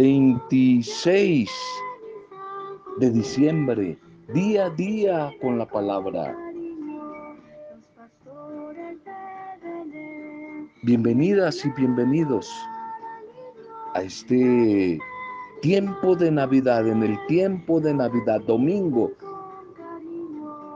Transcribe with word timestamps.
26 0.00 1.50
de 3.00 3.10
diciembre, 3.10 3.98
día 4.32 4.66
a 4.66 4.70
día 4.70 5.32
con 5.40 5.58
la 5.58 5.66
palabra. 5.66 6.36
Bienvenidas 10.84 11.64
y 11.64 11.70
bienvenidos 11.70 12.48
a 13.94 14.02
este 14.02 15.00
tiempo 15.62 16.14
de 16.14 16.30
Navidad, 16.30 16.86
en 16.86 17.02
el 17.02 17.18
tiempo 17.26 17.80
de 17.80 17.92
Navidad, 17.92 18.40
domingo, 18.42 19.10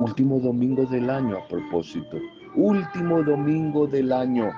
último 0.00 0.41
domingo 0.41 0.85
del 0.86 1.09
año 1.09 1.36
a 1.36 1.46
propósito, 1.46 2.17
último 2.57 3.23
domingo 3.23 3.86
del 3.86 4.13
año. 4.13 4.50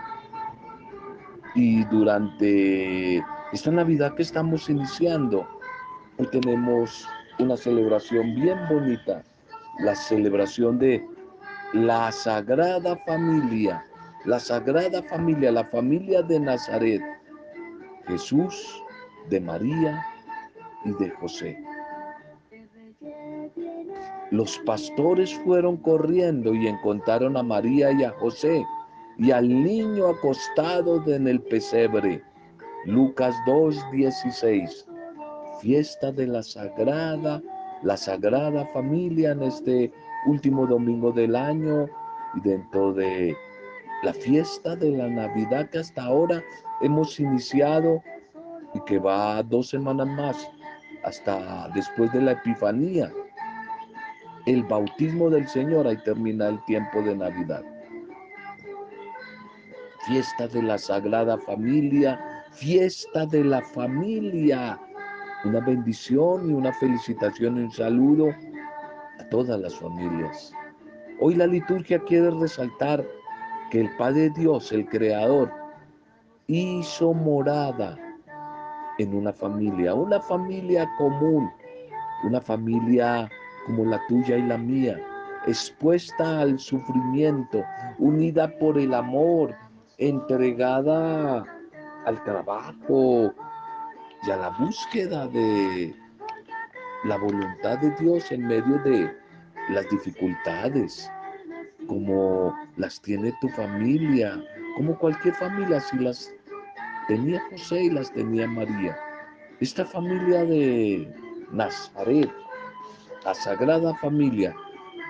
Y 1.54 1.84
durante 1.84 3.22
esta 3.54 3.70
Navidad 3.70 4.12
que 4.16 4.22
estamos 4.22 4.68
iniciando, 4.68 5.46
hoy 6.18 6.26
tenemos 6.26 7.06
una 7.38 7.56
celebración 7.56 8.34
bien 8.34 8.58
bonita, 8.68 9.22
la 9.78 9.94
celebración 9.94 10.76
de 10.80 11.06
la 11.72 12.10
Sagrada 12.10 12.96
Familia, 13.06 13.84
la 14.24 14.40
Sagrada 14.40 15.04
Familia, 15.04 15.52
la 15.52 15.64
familia 15.66 16.20
de 16.22 16.40
Nazaret, 16.40 17.00
Jesús, 18.08 18.82
de 19.30 19.40
María 19.40 20.04
y 20.84 20.90
de 20.94 21.10
José. 21.10 21.56
Los 24.32 24.58
pastores 24.66 25.32
fueron 25.44 25.76
corriendo 25.76 26.54
y 26.54 26.66
encontraron 26.66 27.36
a 27.36 27.44
María 27.44 27.92
y 27.92 28.02
a 28.02 28.10
José 28.10 28.66
y 29.16 29.30
al 29.30 29.48
niño 29.48 30.08
acostado 30.08 31.00
en 31.06 31.28
el 31.28 31.40
pesebre. 31.40 32.20
Lucas 32.86 33.34
2:16. 33.46 34.86
Fiesta 35.60 36.12
de 36.12 36.26
la 36.26 36.42
Sagrada, 36.42 37.42
la 37.82 37.96
Sagrada 37.96 38.66
Familia 38.66 39.32
en 39.32 39.42
este 39.42 39.92
último 40.26 40.66
domingo 40.66 41.10
del 41.12 41.34
año 41.34 41.86
y 42.34 42.40
dentro 42.40 42.92
de 42.92 43.34
la 44.02 44.12
fiesta 44.12 44.76
de 44.76 44.90
la 44.90 45.08
Navidad 45.08 45.70
que 45.70 45.78
hasta 45.78 46.02
ahora 46.02 46.42
hemos 46.82 47.18
iniciado 47.18 48.02
y 48.74 48.80
que 48.80 48.98
va 48.98 49.42
dos 49.42 49.70
semanas 49.70 50.06
más 50.08 50.50
hasta 51.04 51.68
después 51.74 52.12
de 52.12 52.20
la 52.20 52.32
Epifanía. 52.32 53.10
El 54.44 54.62
bautismo 54.64 55.30
del 55.30 55.48
Señor, 55.48 55.86
ahí 55.86 55.96
termina 56.04 56.48
el 56.48 56.62
tiempo 56.66 57.00
de 57.00 57.16
Navidad. 57.16 57.62
Fiesta 60.06 60.48
de 60.48 60.62
la 60.62 60.76
Sagrada 60.76 61.38
Familia, 61.38 62.33
fiesta 62.54 63.26
de 63.26 63.44
la 63.44 63.62
familia. 63.62 64.78
Una 65.44 65.60
bendición 65.60 66.50
y 66.50 66.54
una 66.54 66.72
felicitación 66.72 67.58
y 67.58 67.60
un 67.64 67.70
saludo 67.70 68.30
a 69.20 69.28
todas 69.28 69.60
las 69.60 69.74
familias. 69.74 70.52
Hoy 71.20 71.34
la 71.34 71.46
liturgia 71.46 71.98
quiere 72.00 72.30
resaltar 72.30 73.04
que 73.70 73.80
el 73.82 73.96
Padre 73.96 74.30
Dios, 74.30 74.72
el 74.72 74.86
Creador, 74.86 75.50
hizo 76.46 77.12
morada 77.12 77.98
en 78.98 79.14
una 79.14 79.32
familia, 79.32 79.94
una 79.94 80.20
familia 80.20 80.90
común, 80.96 81.50
una 82.24 82.40
familia 82.40 83.28
como 83.66 83.84
la 83.84 84.00
tuya 84.08 84.36
y 84.36 84.42
la 84.42 84.56
mía, 84.56 84.98
expuesta 85.46 86.40
al 86.40 86.58
sufrimiento, 86.58 87.62
unida 87.98 88.48
por 88.58 88.78
el 88.78 88.94
amor, 88.94 89.54
entregada 89.98 91.44
al 92.06 92.22
trabajo 92.24 93.34
y 94.26 94.30
a 94.30 94.36
la 94.36 94.50
búsqueda 94.50 95.26
de 95.28 95.94
la 97.04 97.16
voluntad 97.18 97.78
de 97.78 97.90
Dios 98.00 98.30
en 98.32 98.46
medio 98.46 98.78
de 98.78 99.14
las 99.70 99.88
dificultades, 99.90 101.10
como 101.86 102.54
las 102.76 103.00
tiene 103.00 103.32
tu 103.40 103.48
familia, 103.50 104.42
como 104.76 104.98
cualquier 104.98 105.34
familia, 105.34 105.80
si 105.80 105.98
las 105.98 106.32
tenía 107.08 107.42
José 107.50 107.84
y 107.84 107.90
las 107.90 108.10
tenía 108.12 108.46
María. 108.46 108.96
Esta 109.60 109.84
familia 109.84 110.44
de 110.44 111.12
Nazaret, 111.52 112.32
la 113.24 113.34
Sagrada 113.34 113.94
Familia, 113.96 114.54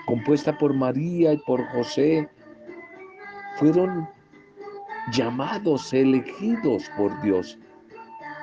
compuesta 0.06 0.56
por 0.58 0.74
María 0.74 1.32
y 1.32 1.38
por 1.38 1.64
José, 1.68 2.28
fueron 3.58 4.08
llamados, 5.12 5.92
elegidos 5.92 6.90
por 6.96 7.20
Dios 7.22 7.58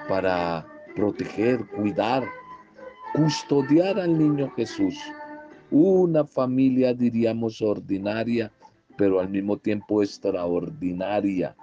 para 0.08 0.66
proteger, 0.96 1.66
cuidar, 1.68 2.28
custodiar 3.14 4.00
al 4.00 4.18
niño 4.18 4.52
Jesús. 4.56 4.98
Una 5.70 6.26
familia, 6.26 6.94
diríamos, 6.94 7.62
ordinaria, 7.62 8.52
pero 8.98 9.20
al 9.20 9.30
mismo 9.30 9.58
tiempo 9.58 10.04
extraordinaria. 10.04 11.56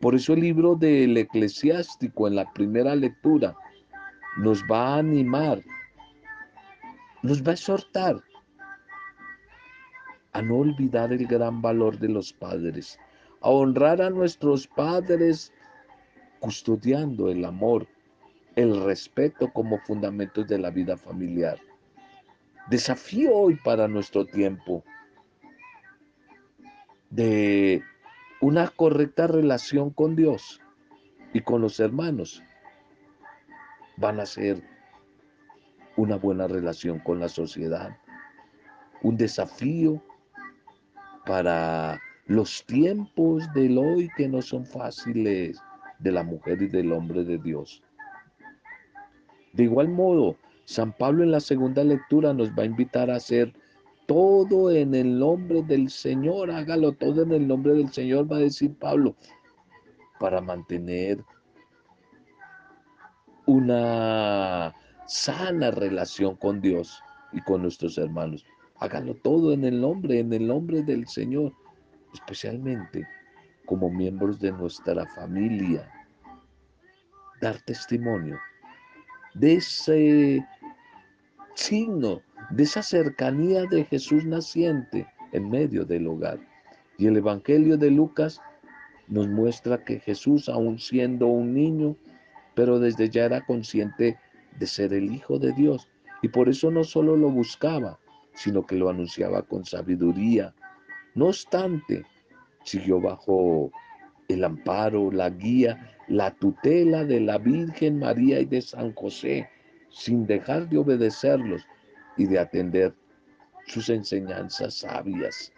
Por 0.00 0.14
eso 0.14 0.32
el 0.32 0.40
libro 0.40 0.74
del 0.74 1.16
eclesiástico 1.16 2.26
en 2.26 2.34
la 2.34 2.52
primera 2.52 2.94
lectura 2.96 3.54
nos 4.38 4.62
va 4.64 4.94
a 4.94 4.98
animar, 4.98 5.62
nos 7.22 7.42
va 7.42 7.50
a 7.50 7.54
exhortar 7.54 8.22
a 10.32 10.42
no 10.42 10.56
olvidar 10.56 11.12
el 11.12 11.26
gran 11.26 11.60
valor 11.60 11.98
de 11.98 12.08
los 12.08 12.32
padres, 12.32 12.98
a 13.40 13.50
honrar 13.50 14.00
a 14.00 14.10
nuestros 14.10 14.66
padres 14.66 15.52
custodiando 16.40 17.30
el 17.30 17.44
amor, 17.44 17.86
el 18.56 18.82
respeto 18.84 19.52
como 19.52 19.78
fundamentos 19.80 20.46
de 20.48 20.58
la 20.58 20.70
vida 20.70 20.96
familiar. 20.96 21.58
Desafío 22.68 23.34
hoy 23.34 23.56
para 23.56 23.88
nuestro 23.88 24.24
tiempo 24.24 24.82
de 27.10 27.82
una 28.40 28.68
correcta 28.68 29.26
relación 29.26 29.90
con 29.90 30.16
Dios 30.16 30.60
y 31.32 31.40
con 31.40 31.60
los 31.60 31.78
hermanos. 31.78 32.42
Van 33.96 34.18
a 34.18 34.26
ser 34.26 34.62
una 35.96 36.16
buena 36.16 36.48
relación 36.48 36.98
con 37.00 37.20
la 37.20 37.28
sociedad, 37.28 37.96
un 39.02 39.16
desafío 39.16 40.02
para 41.26 42.00
los 42.26 42.64
tiempos 42.66 43.44
del 43.54 43.78
hoy 43.78 44.08
que 44.16 44.28
no 44.28 44.42
son 44.42 44.64
fáciles 44.64 45.60
de 45.98 46.12
la 46.12 46.22
mujer 46.22 46.62
y 46.62 46.68
del 46.68 46.92
hombre 46.92 47.24
de 47.24 47.38
Dios. 47.38 47.82
De 49.52 49.64
igual 49.64 49.88
modo, 49.88 50.36
San 50.64 50.92
Pablo 50.92 51.22
en 51.22 51.30
la 51.30 51.40
segunda 51.40 51.84
lectura 51.84 52.32
nos 52.32 52.50
va 52.50 52.62
a 52.62 52.66
invitar 52.66 53.10
a 53.10 53.16
hacer 53.16 53.52
todo 54.06 54.70
en 54.70 54.94
el 54.94 55.18
nombre 55.18 55.62
del 55.62 55.90
Señor, 55.90 56.50
hágalo 56.50 56.92
todo 56.92 57.22
en 57.22 57.32
el 57.32 57.46
nombre 57.46 57.74
del 57.74 57.92
Señor, 57.92 58.30
va 58.30 58.36
a 58.36 58.40
decir 58.40 58.74
Pablo, 58.78 59.14
para 60.18 60.40
mantener 60.40 61.24
una 63.46 64.74
sana 65.06 65.70
relación 65.70 66.36
con 66.36 66.60
Dios 66.60 67.00
y 67.32 67.40
con 67.42 67.62
nuestros 67.62 67.98
hermanos. 67.98 68.44
Hágalo 68.82 69.14
todo 69.14 69.52
en 69.52 69.62
el 69.62 69.80
nombre, 69.80 70.18
en 70.18 70.32
el 70.32 70.48
nombre 70.48 70.82
del 70.82 71.06
Señor, 71.06 71.52
especialmente 72.12 73.06
como 73.64 73.88
miembros 73.88 74.40
de 74.40 74.50
nuestra 74.50 75.06
familia. 75.06 75.88
Dar 77.40 77.62
testimonio 77.62 78.40
de 79.34 79.54
ese 79.54 80.44
signo, 81.54 82.22
de 82.50 82.64
esa 82.64 82.82
cercanía 82.82 83.66
de 83.66 83.84
Jesús 83.84 84.24
naciente 84.24 85.06
en 85.30 85.48
medio 85.48 85.84
del 85.84 86.08
hogar. 86.08 86.40
Y 86.98 87.06
el 87.06 87.16
Evangelio 87.16 87.76
de 87.76 87.88
Lucas 87.88 88.40
nos 89.06 89.28
muestra 89.28 89.84
que 89.84 90.00
Jesús, 90.00 90.48
aun 90.48 90.80
siendo 90.80 91.28
un 91.28 91.54
niño, 91.54 91.96
pero 92.56 92.80
desde 92.80 93.08
ya 93.08 93.26
era 93.26 93.46
consciente 93.46 94.18
de 94.58 94.66
ser 94.66 94.92
el 94.92 95.14
Hijo 95.14 95.38
de 95.38 95.52
Dios. 95.52 95.88
Y 96.20 96.26
por 96.26 96.48
eso 96.48 96.72
no 96.72 96.82
solo 96.82 97.16
lo 97.16 97.30
buscaba, 97.30 98.00
sino 98.34 98.66
que 98.66 98.76
lo 98.76 98.88
anunciaba 98.88 99.42
con 99.42 99.64
sabiduría. 99.64 100.54
No 101.14 101.26
obstante, 101.26 102.04
siguió 102.64 103.00
bajo 103.00 103.70
el 104.28 104.44
amparo, 104.44 105.10
la 105.10 105.30
guía, 105.30 105.96
la 106.08 106.30
tutela 106.32 107.04
de 107.04 107.20
la 107.20 107.38
Virgen 107.38 107.98
María 107.98 108.40
y 108.40 108.44
de 108.44 108.62
San 108.62 108.94
José, 108.94 109.48
sin 109.90 110.26
dejar 110.26 110.68
de 110.68 110.78
obedecerlos 110.78 111.66
y 112.16 112.26
de 112.26 112.38
atender 112.38 112.94
sus 113.66 113.88
enseñanzas 113.88 114.74
sabias. 114.74 115.52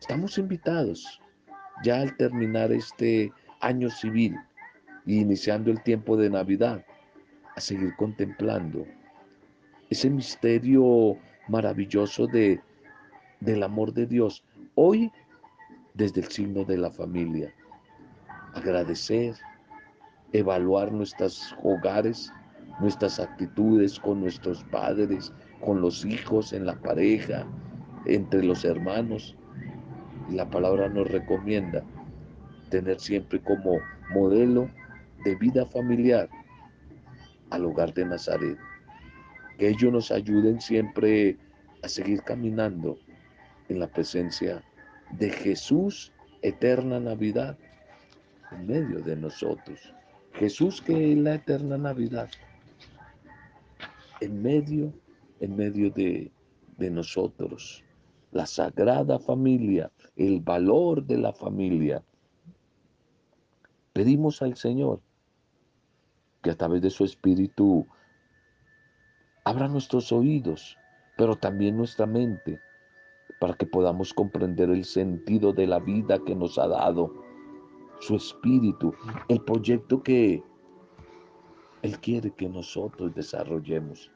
Estamos 0.00 0.38
invitados 0.38 1.20
ya 1.82 2.00
al 2.00 2.16
terminar 2.16 2.72
este 2.72 3.32
año 3.60 3.90
civil 3.90 4.36
y 5.06 5.20
iniciando 5.20 5.70
el 5.70 5.82
tiempo 5.82 6.16
de 6.16 6.30
Navidad 6.30 6.84
a 7.56 7.60
seguir 7.60 7.94
contemplando 7.96 8.86
ese 9.90 10.10
misterio 10.10 11.16
maravilloso 11.48 12.26
de, 12.26 12.60
del 13.40 13.62
amor 13.62 13.92
de 13.92 14.06
Dios. 14.06 14.44
Hoy, 14.74 15.10
desde 15.94 16.20
el 16.20 16.28
signo 16.28 16.64
de 16.64 16.76
la 16.76 16.90
familia, 16.90 17.52
agradecer, 18.54 19.34
evaluar 20.32 20.92
nuestros 20.92 21.54
hogares, 21.62 22.32
nuestras 22.80 23.18
actitudes 23.18 23.98
con 23.98 24.20
nuestros 24.20 24.62
padres, 24.64 25.32
con 25.64 25.80
los 25.80 26.04
hijos, 26.04 26.52
en 26.52 26.66
la 26.66 26.76
pareja, 26.76 27.46
entre 28.06 28.42
los 28.44 28.64
hermanos. 28.64 29.36
Y 30.30 30.34
la 30.34 30.48
palabra 30.48 30.88
nos 30.88 31.10
recomienda 31.10 31.82
tener 32.70 33.00
siempre 33.00 33.40
como 33.40 33.78
modelo 34.10 34.68
de 35.24 35.34
vida 35.36 35.64
familiar 35.66 36.28
al 37.50 37.64
hogar 37.64 37.94
de 37.94 38.04
Nazaret. 38.04 38.58
Que 39.58 39.68
ellos 39.68 39.92
nos 39.92 40.10
ayuden 40.10 40.60
siempre 40.60 41.36
a 41.82 41.88
seguir 41.88 42.22
caminando 42.22 42.96
en 43.68 43.80
la 43.80 43.88
presencia 43.88 44.62
de 45.12 45.30
Jesús, 45.30 46.12
eterna 46.42 47.00
Navidad, 47.00 47.58
en 48.52 48.66
medio 48.66 49.00
de 49.00 49.16
nosotros. 49.16 49.92
Jesús 50.34 50.80
que 50.80 51.12
es 51.12 51.18
la 51.18 51.34
eterna 51.34 51.76
Navidad, 51.76 52.30
en 54.20 54.42
medio, 54.42 54.92
en 55.40 55.56
medio 55.56 55.90
de, 55.90 56.30
de 56.76 56.90
nosotros. 56.90 57.84
La 58.30 58.46
sagrada 58.46 59.18
familia, 59.18 59.90
el 60.16 60.40
valor 60.40 61.04
de 61.04 61.18
la 61.18 61.32
familia. 61.32 62.02
Pedimos 63.92 64.42
al 64.42 64.56
Señor 64.56 65.00
que 66.42 66.50
a 66.50 66.56
través 66.56 66.82
de 66.82 66.90
su 66.90 67.04
Espíritu 67.04 67.86
abra 69.48 69.66
nuestros 69.66 70.12
oídos, 70.12 70.76
pero 71.16 71.34
también 71.34 71.74
nuestra 71.74 72.04
mente, 72.04 72.60
para 73.40 73.54
que 73.54 73.64
podamos 73.64 74.12
comprender 74.12 74.68
el 74.68 74.84
sentido 74.84 75.54
de 75.54 75.66
la 75.66 75.78
vida 75.78 76.18
que 76.18 76.34
nos 76.34 76.58
ha 76.58 76.68
dado, 76.68 77.14
su 78.00 78.16
Espíritu, 78.16 78.94
el 79.28 79.40
proyecto 79.40 80.02
que 80.02 80.42
Él 81.80 81.98
quiere 82.00 82.30
que 82.32 82.46
nosotros 82.46 83.14
desarrollemos. 83.14 84.10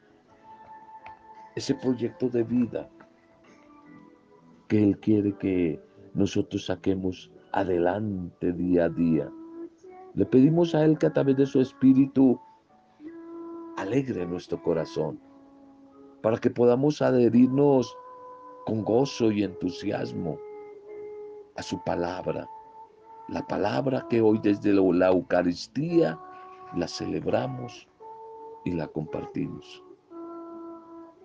Ese 1.55 1.73
proyecto 1.73 2.29
de 2.29 2.43
vida 2.43 2.87
que 4.67 4.83
Él 4.83 4.99
quiere 4.99 5.35
que 5.37 5.81
nosotros 6.13 6.67
saquemos 6.67 7.31
adelante 7.53 8.53
día 8.53 8.85
a 8.85 8.89
día. 8.89 9.31
Le 10.13 10.27
pedimos 10.27 10.75
a 10.75 10.85
Él 10.85 10.99
que 10.99 11.07
a 11.07 11.13
través 11.13 11.37
de 11.37 11.47
su 11.47 11.59
Espíritu 11.59 12.39
alegre 13.83 14.25
nuestro 14.25 14.61
corazón, 14.61 15.19
para 16.21 16.37
que 16.37 16.49
podamos 16.49 17.01
adherirnos 17.01 17.95
con 18.65 18.83
gozo 18.83 19.31
y 19.31 19.43
entusiasmo 19.43 20.39
a 21.55 21.61
su 21.61 21.81
palabra. 21.83 22.47
La 23.29 23.45
palabra 23.45 24.05
que 24.09 24.21
hoy 24.21 24.39
desde 24.41 24.73
la 24.73 25.09
Eucaristía 25.09 26.19
la 26.75 26.87
celebramos 26.87 27.87
y 28.65 28.71
la 28.71 28.87
compartimos. 28.87 29.83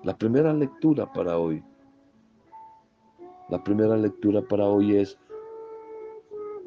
La 0.03 0.17
primera 0.17 0.53
lectura 0.53 1.11
para 1.13 1.39
hoy. 1.39 1.63
La 3.49 3.63
primera 3.63 3.97
lectura 3.97 4.43
para 4.43 4.67
hoy 4.67 4.97
es 4.97 5.19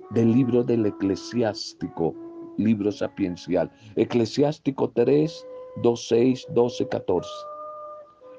del 0.10 0.32
libro 0.32 0.64
del 0.64 0.86
eclesiástico, 0.86 2.14
libro 2.58 2.92
sapiencial. 2.92 3.72
Eclesiástico 3.96 4.90
3, 4.90 5.48
2, 5.78 6.08
6, 6.08 6.48
12, 6.50 6.88
14. 6.88 7.30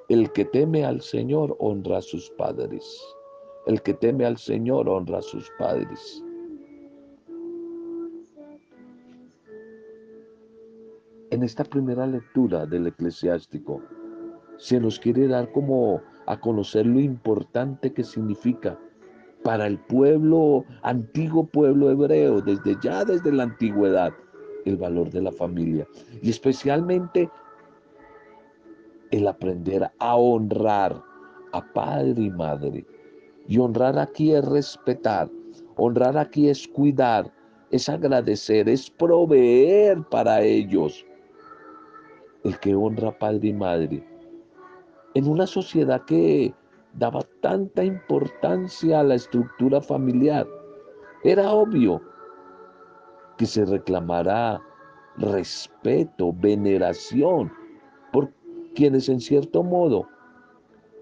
El 0.08 0.30
que 0.32 0.44
teme 0.44 0.84
al 0.84 1.00
Señor 1.00 1.56
honra 1.58 1.98
a 1.98 2.02
sus 2.02 2.30
padres. 2.30 2.84
El 3.66 3.80
que 3.82 3.94
teme 3.94 4.24
al 4.26 4.36
Señor 4.36 4.88
honra 4.88 5.18
a 5.18 5.22
sus 5.22 5.50
padres. 5.58 6.22
En 11.30 11.42
esta 11.42 11.64
primera 11.64 12.06
lectura 12.06 12.66
del 12.66 12.88
eclesiástico 12.88 13.80
se 14.58 14.78
nos 14.78 14.98
quiere 14.98 15.26
dar 15.28 15.50
como 15.52 16.02
a 16.26 16.38
conocer 16.38 16.86
lo 16.86 17.00
importante 17.00 17.92
que 17.92 18.04
significa 18.04 18.78
para 19.42 19.66
el 19.66 19.78
pueblo, 19.78 20.64
antiguo 20.82 21.46
pueblo 21.46 21.90
hebreo, 21.90 22.42
desde 22.42 22.76
ya 22.82 23.04
desde 23.04 23.32
la 23.32 23.44
antigüedad, 23.44 24.12
el 24.64 24.76
valor 24.76 25.10
de 25.10 25.22
la 25.22 25.32
familia. 25.32 25.86
Y 26.22 26.30
especialmente 26.30 27.28
el 29.10 29.26
aprender 29.28 29.90
a 29.98 30.16
honrar 30.16 31.02
a 31.52 31.72
padre 31.72 32.22
y 32.22 32.30
madre. 32.30 32.86
Y 33.48 33.58
honrar 33.58 33.98
aquí 33.98 34.32
es 34.32 34.44
respetar, 34.44 35.28
honrar 35.76 36.16
aquí 36.16 36.48
es 36.48 36.66
cuidar, 36.68 37.30
es 37.70 37.88
agradecer, 37.88 38.68
es 38.68 38.90
proveer 38.90 40.02
para 40.10 40.42
ellos. 40.42 41.04
El 42.44 42.58
que 42.58 42.74
honra 42.74 43.16
padre 43.18 43.48
y 43.48 43.52
madre. 43.52 44.06
En 45.14 45.28
una 45.28 45.46
sociedad 45.46 46.04
que 46.04 46.54
daba 46.94 47.22
tanta 47.40 47.84
importancia 47.84 49.00
a 49.00 49.04
la 49.04 49.14
estructura 49.14 49.80
familiar. 49.80 50.46
Era 51.24 51.50
obvio 51.52 52.00
que 53.36 53.46
se 53.46 53.64
reclamará 53.64 54.62
respeto, 55.16 56.32
veneración 56.32 57.52
por 58.12 58.32
quienes 58.74 59.08
en 59.08 59.20
cierto 59.20 59.62
modo 59.62 60.06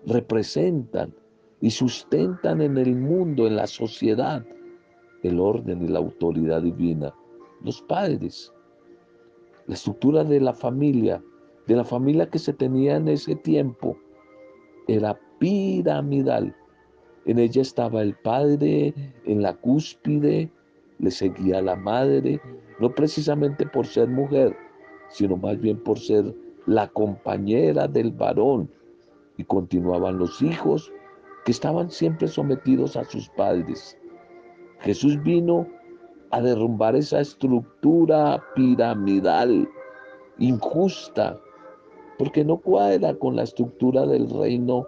representan 0.07 1.15
y 1.61 1.71
sustentan 1.71 2.63
en 2.63 2.79
el 2.79 2.97
mundo, 2.97 3.47
en 3.47 3.57
la 3.57 3.67
sociedad, 3.67 4.45
el 5.23 5.39
orden 5.39 5.83
y 5.83 5.89
la 5.89 5.99
autoridad 5.99 6.63
divina, 6.63 7.15
los 7.63 7.83
padres. 7.83 8.53
La 9.67 9.75
estructura 9.75 10.25
de 10.25 10.41
la 10.41 10.55
familia, 10.55 11.23
de 11.67 11.77
la 11.77 11.85
familia 11.85 12.29
que 12.29 12.39
se 12.39 12.53
tenía 12.53 12.97
en 12.97 13.09
ese 13.09 13.37
tiempo, 13.37 13.97
era 14.89 15.19
piramidal. 15.39 16.57
En 17.27 17.39
ella 17.39 17.63
estaba 17.63 18.03
el 18.03 18.15
padre 18.15 18.95
en 19.27 19.43
la 19.43 19.55
cúspide, 19.55 20.51
le 21.01 21.11
seguía 21.11 21.63
la 21.63 21.77
madre, 21.77 22.41
no 22.79 22.95
precisamente 22.95 23.67
por 23.67 23.87
ser 23.87 24.09
mujer, 24.09 24.57
sino 25.09 25.37
más 25.37 25.59
bien 25.61 25.79
por 25.83 25.99
ser 25.99 26.35
la 26.67 26.89
compañera 26.89 27.89
del 27.89 28.13
varón. 28.13 28.71
Y 29.37 29.45
continuaban 29.45 30.19
los 30.19 30.43
hijos 30.43 30.93
que 31.45 31.53
estaban 31.53 31.91
siempre 31.91 32.29
sometidos 32.29 32.97
a 32.97 33.05
sus 33.05 33.29
padres. 33.31 33.97
Jesús 34.81 35.23
vino 35.23 35.67
a 36.31 36.41
derrumbar 36.41 36.95
esa 36.95 37.21
estructura 37.21 38.43
piramidal, 38.55 39.69
injusta, 40.39 41.39
porque 42.19 42.45
no 42.45 42.59
cuadra 42.59 43.15
con 43.15 43.37
la 43.37 43.45
estructura 43.45 44.07
del 44.07 44.29
reino 44.29 44.87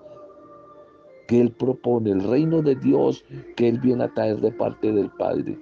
que 1.26 1.40
Él 1.40 1.50
propone, 1.52 2.11
el 2.11 2.23
reino 2.23 2.61
de 2.61 2.75
Dios 2.76 3.25
que 3.57 3.69
Él 3.69 3.78
viene 3.78 4.04
a 4.04 4.12
traer 4.12 4.40
de 4.40 4.52
parte 4.52 4.92
del 4.92 5.11
Padre. 5.11 5.59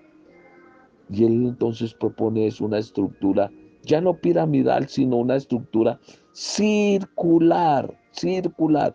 Y 1.13 1.25
Él 1.25 1.47
entonces 1.47 1.95
propone 1.95 2.47
es 2.47 2.61
una 2.61 2.79
estructura 2.79 3.51
ya 3.83 4.01
no 4.01 4.15
piramidal, 4.15 4.89
sino 4.89 5.17
una 5.17 5.37
estructura 5.37 5.99
circular, 6.33 7.99
circular, 8.13 8.95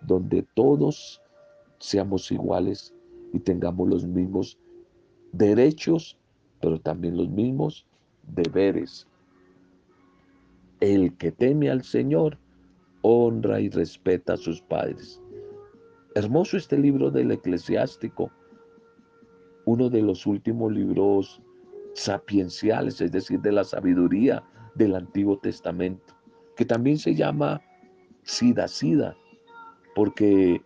donde 0.00 0.44
todos 0.54 1.20
seamos 1.78 2.30
iguales 2.32 2.94
y 3.32 3.40
tengamos 3.40 3.88
los 3.88 4.06
mismos 4.06 4.58
derechos, 5.32 6.18
pero 6.60 6.80
también 6.80 7.16
los 7.16 7.28
mismos 7.28 7.86
deberes. 8.34 9.06
El 10.80 11.16
que 11.16 11.30
teme 11.30 11.70
al 11.70 11.82
Señor 11.82 12.38
honra 13.02 13.60
y 13.60 13.68
respeta 13.68 14.34
a 14.34 14.36
sus 14.36 14.60
padres. 14.62 15.20
Hermoso 16.14 16.56
este 16.56 16.78
libro 16.78 17.10
del 17.10 17.30
eclesiástico, 17.32 18.30
uno 19.64 19.88
de 19.88 20.02
los 20.02 20.26
últimos 20.26 20.72
libros 20.72 21.40
sapienciales, 21.94 23.00
es 23.00 23.12
decir, 23.12 23.40
de 23.40 23.52
la 23.52 23.64
sabiduría 23.64 24.42
del 24.74 24.94
Antiguo 24.94 25.38
Testamento, 25.38 26.14
que 26.56 26.64
también 26.64 26.98
se 26.98 27.14
llama 27.14 27.60
Sida 28.22 28.68
Sida, 28.68 29.16
porque 29.94 30.60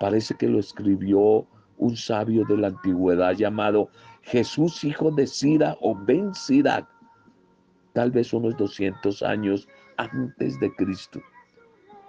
parece 0.00 0.34
que 0.34 0.48
lo 0.48 0.58
escribió 0.58 1.46
un 1.78 1.96
sabio 1.96 2.44
de 2.44 2.56
la 2.56 2.68
antigüedad 2.68 3.32
llamado 3.34 3.88
Jesús, 4.22 4.84
hijo 4.84 5.10
de 5.10 5.26
Sira 5.26 5.76
o 5.80 5.94
Ben 5.94 6.34
Sirac, 6.34 6.86
tal 7.94 8.10
vez 8.10 8.32
unos 8.32 8.56
200 8.56 9.22
años 9.22 9.68
antes 9.96 10.58
de 10.60 10.74
Cristo. 10.74 11.20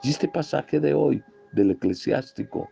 Y 0.03 0.09
este 0.09 0.27
pasaje 0.27 0.79
de 0.79 0.93
hoy 0.93 1.23
del 1.53 1.71
eclesiástico 1.71 2.69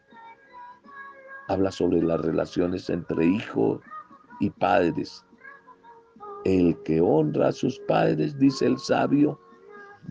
habla 1.48 1.72
sobre 1.72 2.02
las 2.02 2.22
relaciones 2.22 2.90
entre 2.90 3.26
hijos 3.26 3.82
y 4.40 4.50
padres. 4.50 5.26
El 6.46 6.78
que 6.84 7.02
honra 7.02 7.50
a 7.50 7.52
sus 7.52 7.80
padres, 7.80 8.38
dice 8.38 8.66
el 8.66 8.78
sabio, 8.78 9.40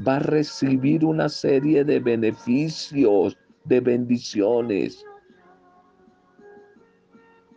va 0.06 0.16
a 0.16 0.20
recibir 0.20 1.04
una 1.04 1.28
serie 1.28 1.84
de 1.84 2.00
beneficios, 2.00 3.38
de 3.64 3.80
bendiciones. 3.80 5.04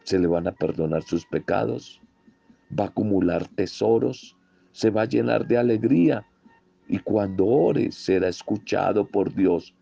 Se 0.03 0.17
le 0.17 0.27
van 0.27 0.47
a 0.47 0.51
perdonar 0.51 1.03
sus 1.03 1.25
pecados, 1.25 2.01
va 2.77 2.85
a 2.85 2.87
acumular 2.87 3.47
tesoros, 3.49 4.35
se 4.71 4.89
va 4.89 5.03
a 5.03 5.05
llenar 5.05 5.47
de 5.47 5.57
alegría 5.57 6.25
y 6.87 6.99
cuando 6.99 7.45
ore 7.45 7.91
será 7.91 8.27
escuchado 8.29 9.05
por 9.07 9.33
Dios, 9.33 9.75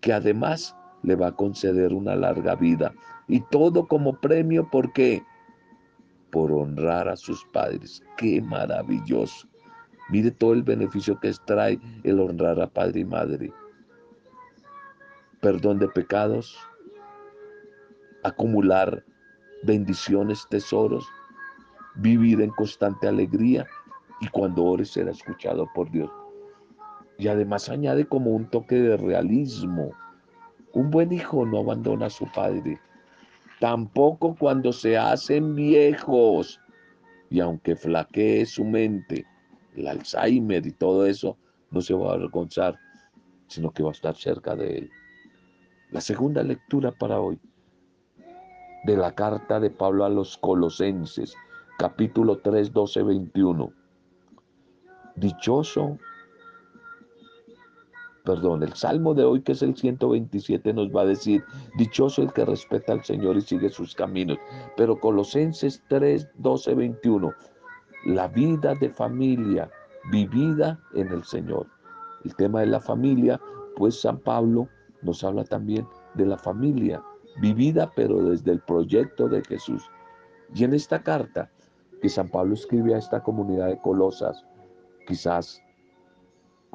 que 0.00 0.12
además 0.12 0.74
le 1.02 1.14
va 1.14 1.28
a 1.28 1.36
conceder 1.36 1.92
una 1.92 2.16
larga 2.16 2.54
vida. 2.54 2.94
Y 3.28 3.40
todo 3.50 3.86
como 3.86 4.18
premio, 4.18 4.68
¿por 4.70 4.92
qué? 4.92 5.22
Por 6.30 6.52
honrar 6.52 7.08
a 7.08 7.16
sus 7.16 7.44
padres. 7.52 8.02
¡Qué 8.16 8.40
maravilloso! 8.40 9.48
Mire 10.08 10.30
todo 10.30 10.52
el 10.52 10.62
beneficio 10.62 11.18
que 11.18 11.28
extrae 11.28 11.80
el 12.04 12.20
honrar 12.20 12.60
a 12.60 12.68
padre 12.68 13.00
y 13.00 13.04
madre. 13.04 13.52
Perdón 15.40 15.78
de 15.78 15.88
pecados, 15.88 16.56
acumular 18.22 19.04
bendiciones, 19.64 20.46
tesoros, 20.48 21.06
vivir 21.96 22.40
en 22.40 22.50
constante 22.50 23.08
alegría 23.08 23.66
y 24.20 24.28
cuando 24.28 24.64
ores 24.64 24.90
será 24.90 25.10
escuchado 25.10 25.68
por 25.74 25.90
Dios. 25.90 26.10
Y 27.18 27.28
además 27.28 27.68
añade 27.68 28.06
como 28.06 28.30
un 28.30 28.48
toque 28.48 28.76
de 28.76 28.96
realismo. 28.96 29.92
Un 30.72 30.90
buen 30.90 31.12
hijo 31.12 31.46
no 31.46 31.58
abandona 31.58 32.06
a 32.06 32.10
su 32.10 32.30
padre, 32.32 32.78
tampoco 33.60 34.34
cuando 34.34 34.72
se 34.72 34.96
hacen 34.96 35.54
viejos. 35.54 36.60
Y 37.30 37.40
aunque 37.40 37.76
flaquee 37.76 38.46
su 38.46 38.64
mente, 38.64 39.26
el 39.74 39.88
Alzheimer 39.88 40.66
y 40.66 40.72
todo 40.72 41.06
eso, 41.06 41.36
no 41.70 41.80
se 41.80 41.94
va 41.94 42.10
a 42.10 42.14
avergonzar, 42.14 42.78
sino 43.48 43.70
que 43.70 43.82
va 43.82 43.90
a 43.90 43.92
estar 43.92 44.14
cerca 44.14 44.54
de 44.54 44.78
él. 44.78 44.90
La 45.90 46.00
segunda 46.00 46.42
lectura 46.42 46.92
para 46.92 47.20
hoy 47.20 47.38
de 48.84 48.96
la 48.96 49.12
carta 49.14 49.58
de 49.58 49.70
Pablo 49.70 50.04
a 50.04 50.08
los 50.08 50.38
Colosenses, 50.38 51.34
capítulo 51.78 52.38
3, 52.38 52.72
12, 52.72 53.02
21. 53.02 53.72
Dichoso, 55.16 55.98
perdón, 58.26 58.62
el 58.62 58.74
salmo 58.74 59.14
de 59.14 59.24
hoy 59.24 59.40
que 59.40 59.52
es 59.52 59.62
el 59.62 59.74
127 59.74 60.74
nos 60.74 60.94
va 60.94 61.02
a 61.02 61.06
decir, 61.06 61.42
dichoso 61.78 62.20
el 62.20 62.32
que 62.32 62.44
respeta 62.44 62.92
al 62.92 63.02
Señor 63.04 63.38
y 63.38 63.40
sigue 63.40 63.70
sus 63.70 63.94
caminos. 63.94 64.36
Pero 64.76 65.00
Colosenses 65.00 65.82
3, 65.88 66.28
12, 66.36 66.74
21 66.74 67.34
la 68.06 68.28
vida 68.28 68.74
de 68.76 68.88
familia 68.88 69.68
vivida 70.10 70.78
en 70.94 71.08
el 71.08 71.24
Señor. 71.24 71.66
El 72.24 72.36
tema 72.36 72.60
de 72.60 72.66
la 72.66 72.80
familia, 72.80 73.40
pues 73.76 74.00
San 74.00 74.18
Pablo 74.18 74.68
nos 75.02 75.24
habla 75.24 75.44
también 75.44 75.86
de 76.14 76.26
la 76.26 76.38
familia 76.38 77.02
vivida, 77.40 77.90
pero 77.96 78.22
desde 78.22 78.52
el 78.52 78.60
proyecto 78.60 79.28
de 79.28 79.42
Jesús. 79.44 79.90
Y 80.54 80.62
en 80.62 80.74
esta 80.74 81.02
carta 81.02 81.50
que 82.00 82.08
San 82.08 82.28
Pablo 82.28 82.54
escribe 82.54 82.94
a 82.94 82.98
esta 82.98 83.22
comunidad 83.22 83.66
de 83.68 83.80
Colosas, 83.80 84.44
quizás 85.08 85.60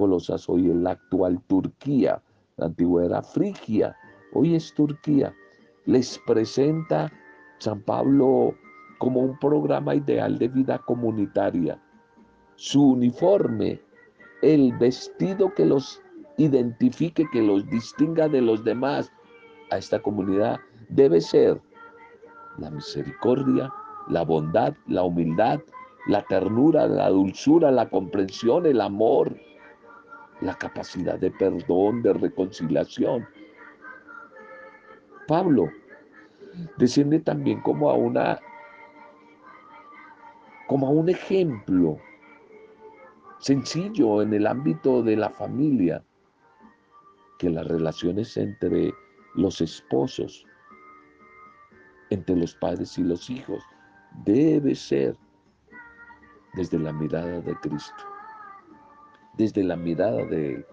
Colosas 0.02 0.50
hoy 0.50 0.68
es 0.68 0.76
la 0.78 0.94
actual 0.94 1.40
Turquía, 1.46 2.20
la 2.58 2.66
antigua 2.66 3.06
era 3.06 3.22
Frigia, 3.22 3.96
hoy 4.34 4.56
es 4.56 4.74
Turquía, 4.74 5.32
les 5.86 6.20
presenta 6.26 7.12
San 7.60 7.84
Pablo 7.84 8.56
como 8.98 9.20
un 9.20 9.38
programa 9.38 9.94
ideal 9.94 10.40
de 10.40 10.48
vida 10.48 10.80
comunitaria. 10.88 11.80
Su 12.56 12.94
uniforme, 12.94 13.80
el 14.42 14.76
vestido 14.80 15.54
que 15.54 15.68
los 15.68 16.02
identifique, 16.38 17.24
que 17.32 17.44
los 17.44 17.70
distinga 17.70 18.28
de 18.28 18.42
los 18.42 18.64
demás 18.64 19.12
a 19.70 19.78
esta 19.78 20.02
comunidad, 20.02 20.60
debe 20.90 21.22
ser 21.22 21.62
la 22.58 22.72
misericordia, 22.72 23.72
la 24.10 24.24
bondad, 24.24 24.74
la 24.88 25.04
humildad, 25.04 25.60
la 26.08 26.24
ternura, 26.24 26.88
la 26.88 27.10
dulzura, 27.10 27.70
la 27.70 27.88
comprensión, 27.88 28.66
el 28.66 28.82
amor, 28.82 29.38
la 30.42 30.56
capacidad 30.56 31.20
de 31.20 31.32
perdón, 31.32 32.02
de 32.02 32.14
reconciliación. 32.14 33.28
Pablo 35.28 35.70
desciende 36.78 37.20
también 37.20 37.62
como 37.62 37.90
a 37.90 37.94
una 37.94 38.40
como 40.68 40.90
un 40.90 41.10
ejemplo 41.10 41.98
sencillo 43.40 44.22
en 44.22 44.34
el 44.34 44.48
ámbito 44.48 45.04
de 45.04 45.18
la 45.18 45.30
familia, 45.30 46.04
que 47.40 47.50
las 47.50 47.68
relaciones 47.68 48.38
entre 48.38 48.94
los 49.36 49.60
esposos, 49.62 50.46
entre 52.10 52.36
los 52.36 52.56
padres 52.56 52.98
y 52.98 53.04
los 53.04 53.30
hijos, 53.30 53.64
debe 54.24 54.76
ser 54.76 55.18
desde 56.54 56.78
la 56.78 56.94
mirada 56.94 57.42
de 57.42 57.56
Cristo, 57.56 58.04
desde 59.42 59.64
la 59.64 59.76
mirada 59.76 60.24
de 60.26 60.56
Él. 60.56 60.66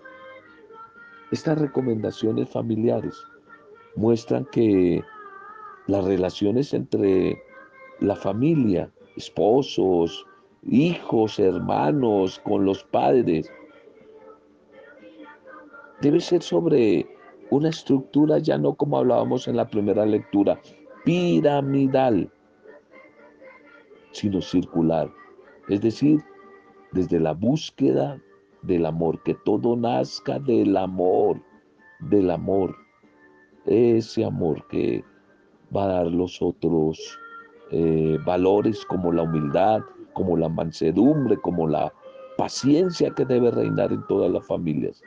Estas 1.31 1.59
recomendaciones 1.59 2.51
familiares 2.51 3.15
muestran 3.97 4.45
que 4.53 5.03
las 5.87 6.05
relaciones 6.05 6.75
entre 6.75 7.43
la 8.01 8.15
familia 8.15 8.91
esposos, 9.17 10.27
hijos, 10.63 11.39
hermanos, 11.39 12.41
con 12.45 12.67
los 12.67 12.85
padres. 12.85 13.51
Debe 16.03 16.21
ser 16.21 16.43
sobre 16.43 17.07
una 17.51 17.71
estructura 17.71 18.39
ya 18.39 18.59
no 18.59 18.75
como 18.75 18.99
hablábamos 18.99 19.49
en 19.49 19.57
la 19.57 19.67
primera 19.67 20.05
lectura, 20.05 20.61
piramidal, 21.05 22.31
sino 24.13 24.43
circular. 24.43 25.11
Es 25.69 25.81
decir, 25.81 26.23
desde 26.93 27.19
la 27.19 27.33
búsqueda 27.33 28.21
del 28.63 28.87
amor, 28.87 29.23
que 29.23 29.35
todo 29.35 29.77
nazca 29.77 30.39
del 30.39 30.77
amor, 30.77 31.41
del 32.01 32.31
amor, 32.31 32.75
ese 33.67 34.25
amor 34.25 34.67
que 34.69 35.05
va 35.75 35.85
a 35.85 35.89
dar 35.89 36.07
los 36.07 36.41
otros 36.41 37.19
eh, 37.71 38.19
valores 38.25 38.85
como 38.87 39.13
la 39.13 39.23
humildad, 39.23 39.81
como 40.15 40.37
la 40.37 40.49
mansedumbre, 40.49 41.37
como 41.37 41.69
la 41.69 41.93
paciencia 42.37 43.11
que 43.11 43.25
debe 43.25 43.51
reinar 43.51 43.93
en 43.93 44.07
todas 44.07 44.31
las 44.31 44.47
familias. 44.47 45.03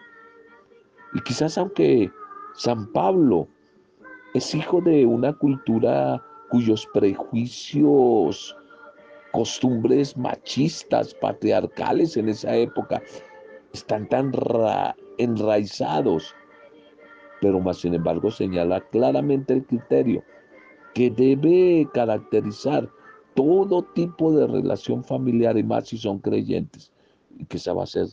Y 1.13 1.21
quizás 1.21 1.57
aunque 1.57 2.11
San 2.53 2.91
Pablo 2.91 3.47
es 4.33 4.53
hijo 4.53 4.81
de 4.81 5.05
una 5.05 5.33
cultura 5.33 6.23
cuyos 6.49 6.87
prejuicios, 6.93 8.55
costumbres 9.31 10.15
machistas, 10.17 11.13
patriarcales 11.15 12.17
en 12.17 12.29
esa 12.29 12.55
época 12.55 13.01
están 13.73 14.07
tan 14.07 14.31
enraizados, 15.17 16.35
pero 17.39 17.59
más 17.59 17.77
sin 17.77 17.93
embargo 17.93 18.31
señala 18.31 18.81
claramente 18.89 19.53
el 19.53 19.65
criterio 19.65 20.23
que 20.93 21.09
debe 21.09 21.87
caracterizar 21.93 22.89
todo 23.33 23.83
tipo 23.93 24.31
de 24.33 24.47
relación 24.47 25.03
familiar 25.03 25.57
y 25.57 25.63
más 25.63 25.87
si 25.87 25.97
son 25.97 26.19
creyentes. 26.19 26.91
Y 27.37 27.45
que 27.45 27.57
esa 27.57 27.73
va 27.73 27.83
a 27.83 27.87
ser 27.87 28.07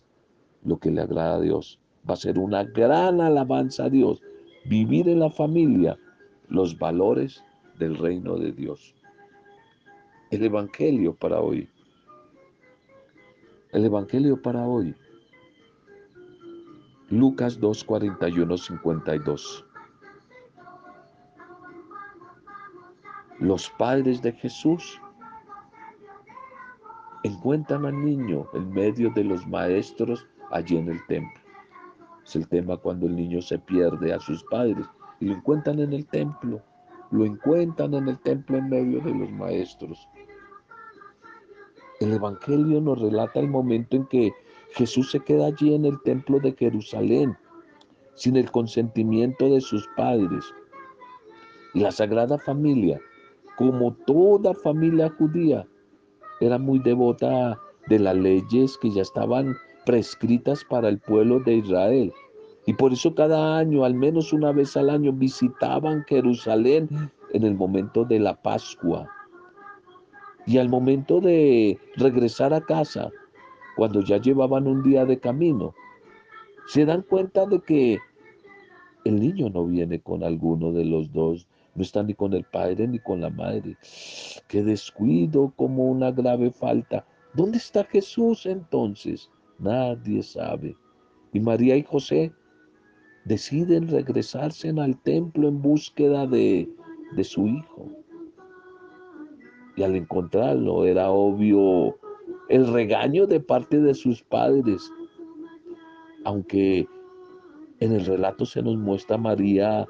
lo 0.64 0.78
que 0.78 0.90
le 0.90 1.00
agrada 1.00 1.36
a 1.36 1.40
Dios. 1.40 1.80
Va 2.08 2.14
a 2.14 2.16
ser 2.16 2.38
una 2.38 2.64
gran 2.64 3.20
alabanza 3.20 3.84
a 3.84 3.90
Dios. 3.90 4.20
Vivir 4.64 5.08
en 5.08 5.20
la 5.20 5.30
familia 5.30 5.98
los 6.48 6.78
valores 6.78 7.42
del 7.78 7.96
reino 7.96 8.38
de 8.38 8.52
Dios. 8.52 8.94
El 10.30 10.44
Evangelio 10.44 11.14
para 11.14 11.40
hoy. 11.40 11.68
El 13.72 13.84
Evangelio 13.84 14.40
para 14.40 14.66
hoy. 14.66 14.94
Lucas 17.10 17.58
2, 17.58 17.84
41, 17.84 18.58
52. 18.58 19.64
Los 23.38 23.70
padres 23.70 24.20
de 24.20 24.32
Jesús 24.32 25.00
encuentran 27.22 27.86
al 27.86 28.04
niño 28.04 28.46
en 28.52 28.70
medio 28.70 29.10
de 29.14 29.24
los 29.24 29.46
maestros 29.46 30.26
allí 30.50 30.76
en 30.76 30.90
el 30.90 31.06
templo. 31.06 31.40
Es 32.26 32.36
el 32.36 32.46
tema 32.46 32.76
cuando 32.76 33.06
el 33.06 33.16
niño 33.16 33.40
se 33.40 33.58
pierde 33.58 34.12
a 34.12 34.20
sus 34.20 34.44
padres 34.44 34.86
y 35.18 35.26
lo 35.26 35.34
encuentran 35.36 35.78
en 35.78 35.94
el 35.94 36.06
templo. 36.08 36.60
Lo 37.10 37.24
encuentran 37.24 37.94
en 37.94 38.08
el 38.08 38.18
templo 38.18 38.58
en 38.58 38.68
medio 38.68 39.00
de 39.00 39.14
los 39.14 39.32
maestros. 39.32 40.06
El 42.00 42.12
Evangelio 42.12 42.82
nos 42.82 43.00
relata 43.00 43.40
el 43.40 43.48
momento 43.48 43.96
en 43.96 44.06
que 44.08 44.30
Jesús 44.72 45.10
se 45.10 45.20
queda 45.20 45.46
allí 45.46 45.74
en 45.74 45.84
el 45.84 46.00
templo 46.02 46.38
de 46.40 46.52
Jerusalén 46.52 47.36
sin 48.14 48.36
el 48.36 48.50
consentimiento 48.50 49.48
de 49.48 49.60
sus 49.60 49.88
padres. 49.96 50.44
Y 51.74 51.80
la 51.80 51.92
Sagrada 51.92 52.38
Familia 52.38 53.00
como 53.58 53.92
toda 54.06 54.54
familia 54.54 55.12
judía, 55.18 55.66
era 56.40 56.58
muy 56.58 56.78
devota 56.78 57.58
de 57.88 57.98
las 57.98 58.14
leyes 58.14 58.78
que 58.78 58.88
ya 58.88 59.02
estaban 59.02 59.56
prescritas 59.84 60.64
para 60.64 60.88
el 60.88 61.00
pueblo 61.00 61.40
de 61.40 61.56
Israel. 61.56 62.12
Y 62.66 62.74
por 62.74 62.92
eso 62.92 63.12
cada 63.16 63.58
año, 63.58 63.84
al 63.84 63.94
menos 63.94 64.32
una 64.32 64.52
vez 64.52 64.76
al 64.76 64.90
año, 64.90 65.12
visitaban 65.12 66.04
Jerusalén 66.08 66.88
en 67.32 67.42
el 67.42 67.56
momento 67.56 68.04
de 68.04 68.20
la 68.20 68.40
Pascua. 68.40 69.08
Y 70.46 70.58
al 70.58 70.68
momento 70.68 71.20
de 71.20 71.80
regresar 71.96 72.54
a 72.54 72.60
casa, 72.60 73.10
cuando 73.78 74.00
ya 74.00 74.20
llevaban 74.20 74.66
un 74.66 74.82
día 74.82 75.04
de 75.04 75.20
camino, 75.20 75.72
se 76.66 76.84
dan 76.84 77.02
cuenta 77.02 77.46
de 77.46 77.60
que 77.60 78.00
el 79.04 79.20
niño 79.20 79.50
no 79.50 79.66
viene 79.66 80.00
con 80.00 80.24
alguno 80.24 80.72
de 80.72 80.84
los 80.84 81.12
dos, 81.12 81.46
no 81.76 81.82
está 81.82 82.02
ni 82.02 82.12
con 82.12 82.34
el 82.34 82.42
padre 82.42 82.88
ni 82.88 82.98
con 82.98 83.20
la 83.20 83.30
madre. 83.30 83.76
Qué 84.48 84.64
descuido, 84.64 85.52
como 85.54 85.84
una 85.84 86.10
grave 86.10 86.50
falta. 86.50 87.06
¿Dónde 87.34 87.58
está 87.58 87.84
Jesús 87.84 88.46
entonces? 88.46 89.30
Nadie 89.60 90.24
sabe. 90.24 90.76
Y 91.32 91.38
María 91.38 91.76
y 91.76 91.84
José 91.84 92.32
deciden 93.26 93.86
regresarse 93.86 94.70
al 94.70 95.00
templo 95.02 95.46
en 95.46 95.62
búsqueda 95.62 96.26
de, 96.26 96.68
de 97.12 97.22
su 97.22 97.46
hijo. 97.46 97.86
Y 99.76 99.84
al 99.84 99.94
encontrarlo 99.94 100.84
era 100.84 101.12
obvio 101.12 101.96
el 102.48 102.72
regaño 102.72 103.26
de 103.26 103.40
parte 103.40 103.78
de 103.78 103.94
sus 103.94 104.22
padres, 104.22 104.90
aunque 106.24 106.86
en 107.80 107.92
el 107.92 108.04
relato 108.04 108.46
se 108.46 108.62
nos 108.62 108.76
muestra 108.76 109.18
María 109.18 109.86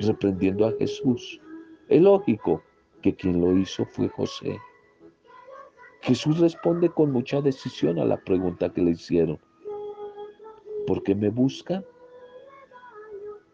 reprendiendo 0.00 0.66
a 0.66 0.72
Jesús. 0.72 1.40
Es 1.88 2.00
lógico 2.00 2.62
que 3.02 3.14
quien 3.14 3.40
lo 3.40 3.56
hizo 3.56 3.84
fue 3.84 4.08
José. 4.08 4.58
Jesús 6.00 6.38
responde 6.38 6.88
con 6.88 7.12
mucha 7.12 7.40
decisión 7.40 7.98
a 7.98 8.04
la 8.04 8.16
pregunta 8.16 8.72
que 8.72 8.82
le 8.82 8.92
hicieron. 8.92 9.38
¿Por 10.86 11.02
qué 11.02 11.14
me 11.14 11.28
buscan? 11.28 11.84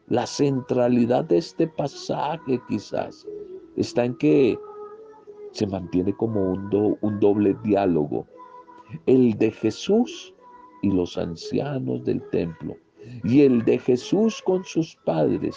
La 0.06 0.26
centralidad 0.26 1.24
de 1.24 1.38
este 1.38 1.66
pasaje 1.66 2.58
quizás 2.68 3.26
está 3.76 4.06
en 4.06 4.16
que 4.16 4.58
se 5.52 5.66
mantiene 5.66 6.12
como 6.12 6.52
un, 6.52 7.20
doble 7.20 7.56
diálogo, 7.62 8.26
el 9.06 9.36
de 9.38 9.50
Jesús 9.50 10.34
y 10.82 10.90
los 10.90 11.18
ancianos 11.18 12.04
del 12.04 12.22
templo, 12.30 12.76
y 13.24 13.42
el 13.42 13.64
de 13.64 13.78
Jesús 13.78 14.42
con 14.42 14.64
sus 14.64 14.96
padres. 15.04 15.56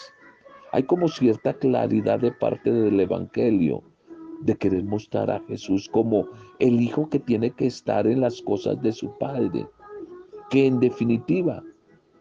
Hay 0.72 0.84
como 0.84 1.08
cierta 1.08 1.54
claridad 1.54 2.20
de 2.20 2.32
parte 2.32 2.72
del 2.72 3.00
Evangelio 3.00 3.84
de 4.42 4.56
querer 4.56 4.84
mostrar 4.84 5.30
a 5.30 5.42
Jesús 5.48 5.88
como 5.90 6.28
el 6.60 6.82
hijo 6.82 7.10
que 7.10 7.20
tiene 7.20 7.52
que 7.52 7.68
estar 7.68 8.08
en 8.08 8.22
las 8.22 8.42
cosas 8.42 8.82
de 8.82 8.92
su 8.92 9.16
Padre, 9.18 9.68
que 10.50 10.66
en 10.66 10.80
definitiva 10.80 11.64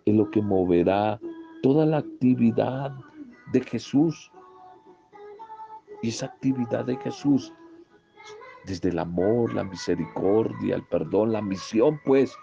es 0.04 0.14
lo 0.14 0.30
que 0.30 0.42
moverá 0.42 1.20
toda 1.62 1.86
la 1.86 1.98
actividad 1.98 2.92
de 3.52 3.60
Jesús. 3.60 4.30
Y 6.02 6.08
esa 6.08 6.26
actividad 6.26 6.86
de 6.86 6.96
Jesús 6.96 7.52
desde 8.66 8.90
el 8.90 8.98
amor, 8.98 9.54
la 9.54 9.64
misericordia, 9.64 10.76
el 10.76 10.84
perdón, 10.84 11.32
la 11.32 11.42
misión, 11.42 12.00
pues, 12.04 12.36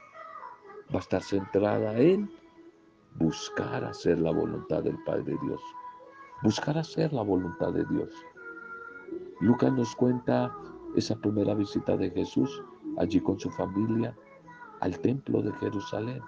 va 0.94 1.00
a 1.00 1.02
estar 1.02 1.22
centrada 1.22 1.98
en 2.00 2.30
buscar 3.16 3.84
hacer 3.84 4.20
la 4.20 4.32
voluntad 4.32 4.84
del 4.84 4.98
Padre 5.04 5.36
Dios. 5.42 5.62
Buscar 6.44 6.78
hacer 6.78 7.14
la 7.14 7.24
voluntad 7.24 7.74
de 7.74 7.86
Dios. 7.86 8.14
Lucas 9.40 9.72
nos 9.74 9.96
cuenta 9.96 10.56
esa 10.96 11.16
primera 11.16 11.54
visita 11.54 11.98
de 11.98 12.10
Jesús 12.12 12.64
allí 12.98 13.20
con 13.20 13.40
su 13.40 13.50
familia 13.52 14.16
al 14.82 15.00
templo 15.00 15.42
de 15.42 15.52
Jerusalén. 15.54 16.22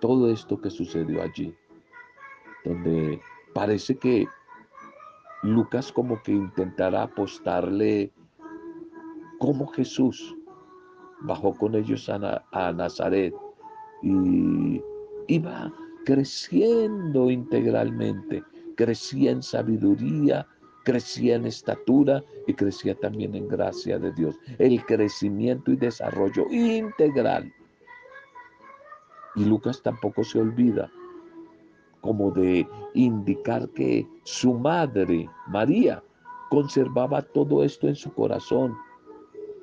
Todo 0.00 0.30
esto 0.30 0.60
que 0.60 0.70
sucedió 0.70 1.22
allí, 1.22 1.54
donde 2.64 3.20
parece 3.52 3.96
que 3.96 4.28
Lucas 5.42 5.92
como 5.92 6.20
que 6.22 6.32
intentará 6.32 7.04
apostarle 7.04 8.12
cómo 9.38 9.66
Jesús 9.68 10.36
bajó 11.20 11.54
con 11.54 11.74
ellos 11.74 12.08
a, 12.08 12.72
Nazaret 12.72 13.34
y 14.02 14.82
iba 15.28 15.72
creciendo 16.04 17.30
integralmente, 17.30 18.42
crecía 18.76 19.30
en 19.30 19.42
sabiduría, 19.42 20.46
crecía 20.84 21.36
en 21.36 21.46
estatura 21.46 22.24
y 22.46 22.54
crecía 22.54 22.94
también 22.96 23.34
en 23.34 23.46
gracia 23.46 23.98
de 23.98 24.12
Dios. 24.12 24.36
El 24.58 24.84
crecimiento 24.86 25.70
y 25.70 25.76
desarrollo 25.76 26.46
integral. 26.50 27.52
Y 29.36 29.44
Lucas 29.44 29.82
tampoco 29.82 30.24
se 30.24 30.40
olvida 30.40 30.90
como 32.00 32.30
de 32.30 32.66
indicar 32.94 33.68
que 33.70 34.06
su 34.22 34.54
madre, 34.54 35.28
María, 35.48 36.02
conservaba 36.50 37.22
todo 37.22 37.62
esto 37.62 37.88
en 37.88 37.94
su 37.94 38.12
corazón, 38.12 38.76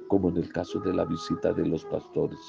como 0.08 0.30
en 0.30 0.38
el 0.38 0.52
caso 0.52 0.80
de 0.80 0.94
la 0.94 1.06
visita 1.06 1.54
de 1.54 1.66
los 1.66 1.86
pastores. 1.86 2.40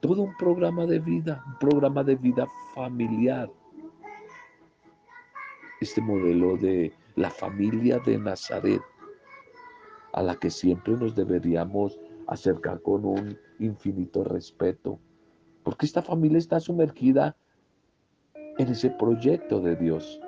Todo 0.00 0.22
un 0.22 0.36
programa 0.36 0.86
de 0.86 0.98
vida, 0.98 1.42
un 1.46 1.58
programa 1.58 2.04
de 2.04 2.16
vida 2.16 2.46
familiar. 2.74 3.50
Este 5.80 6.00
modelo 6.00 6.56
de 6.56 6.92
la 7.16 7.30
familia 7.30 7.98
de 8.06 8.18
Nazaret, 8.18 8.82
a 10.12 10.22
la 10.22 10.36
que 10.36 10.50
siempre 10.50 10.94
nos 10.94 11.14
deberíamos 11.14 11.98
acercar 12.26 12.80
con 12.82 13.04
un 13.04 13.38
infinito 13.58 14.24
respeto, 14.24 14.98
porque 15.62 15.86
esta 15.86 16.02
familia 16.02 16.38
está 16.38 16.60
sumergida 16.60 17.36
en 18.60 18.68
ese 18.68 18.90
proyecto 18.90 19.60
de 19.60 19.74
Dios. 19.76 20.20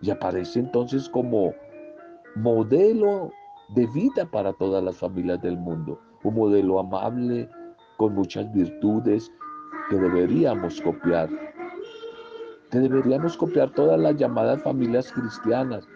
Y 0.00 0.10
aparece 0.10 0.60
entonces 0.60 1.08
como 1.08 1.52
modelo 2.36 3.32
de 3.74 3.86
vida 3.88 4.24
para 4.26 4.52
todas 4.52 4.82
las 4.82 4.96
familias 4.96 5.42
del 5.42 5.58
mundo. 5.58 6.00
Un 6.22 6.34
modelo 6.34 6.78
amable, 6.78 7.48
con 7.96 8.14
muchas 8.14 8.50
virtudes 8.52 9.30
que 9.90 9.96
deberíamos 9.96 10.80
copiar. 10.80 11.28
Que 12.70 12.78
deberíamos 12.78 13.36
copiar 13.36 13.70
todas 13.70 13.98
las 13.98 14.16
llamadas 14.16 14.62
familias 14.62 15.12
cristianas. 15.12 15.86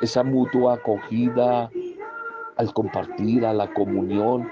Esa 0.00 0.24
mutua 0.24 0.74
acogida 0.74 1.70
al 2.56 2.72
compartir, 2.72 3.46
a 3.46 3.52
la 3.52 3.72
comunión, 3.72 4.48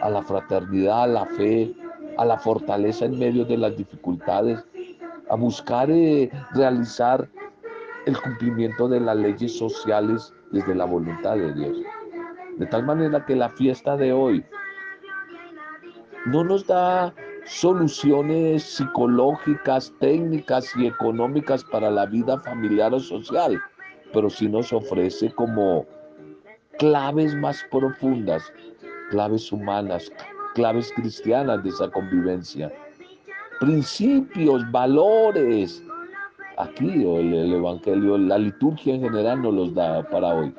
a 0.00 0.08
la 0.08 0.22
fraternidad, 0.22 1.02
a 1.02 1.06
la 1.08 1.26
fe, 1.26 1.74
a 2.16 2.24
la 2.24 2.38
fortaleza 2.38 3.04
en 3.04 3.18
medio 3.18 3.44
de 3.44 3.56
las 3.56 3.76
dificultades, 3.76 4.64
a 5.30 5.36
buscar 5.36 5.90
eh, 5.90 6.30
realizar 6.52 7.28
el 8.06 8.20
cumplimiento 8.20 8.88
de 8.88 9.00
las 9.00 9.16
leyes 9.16 9.58
sociales 9.58 10.32
desde 10.50 10.74
la 10.74 10.84
voluntad 10.84 11.36
de 11.36 11.52
Dios. 11.52 11.76
De 12.56 12.66
tal 12.66 12.84
manera 12.84 13.24
que 13.24 13.36
la 13.36 13.50
fiesta 13.50 13.96
de 13.96 14.12
hoy 14.12 14.44
no 16.26 16.44
nos 16.44 16.66
da 16.66 17.14
soluciones 17.44 18.62
psicológicas, 18.62 19.92
técnicas 20.00 20.74
y 20.76 20.86
económicas 20.86 21.64
para 21.64 21.90
la 21.90 22.06
vida 22.06 22.38
familiar 22.40 22.92
o 22.94 23.00
social, 23.00 23.60
pero 24.12 24.28
sí 24.28 24.48
nos 24.48 24.72
ofrece 24.72 25.32
como 25.32 25.86
claves 26.78 27.34
más 27.34 27.64
profundas, 27.70 28.42
claves 29.10 29.52
humanas, 29.52 30.10
claves 30.54 30.92
cristianas 30.96 31.62
de 31.62 31.70
esa 31.70 31.90
convivencia 31.90 32.72
principios, 33.58 34.70
valores. 34.70 35.82
Aquí 36.56 36.86
el, 37.04 37.34
el 37.34 37.52
Evangelio, 37.54 38.18
la 38.18 38.38
liturgia 38.38 38.94
en 38.94 39.02
general 39.02 39.42
nos 39.42 39.54
los 39.54 39.74
da 39.74 40.02
para 40.08 40.34
hoy. 40.34 40.54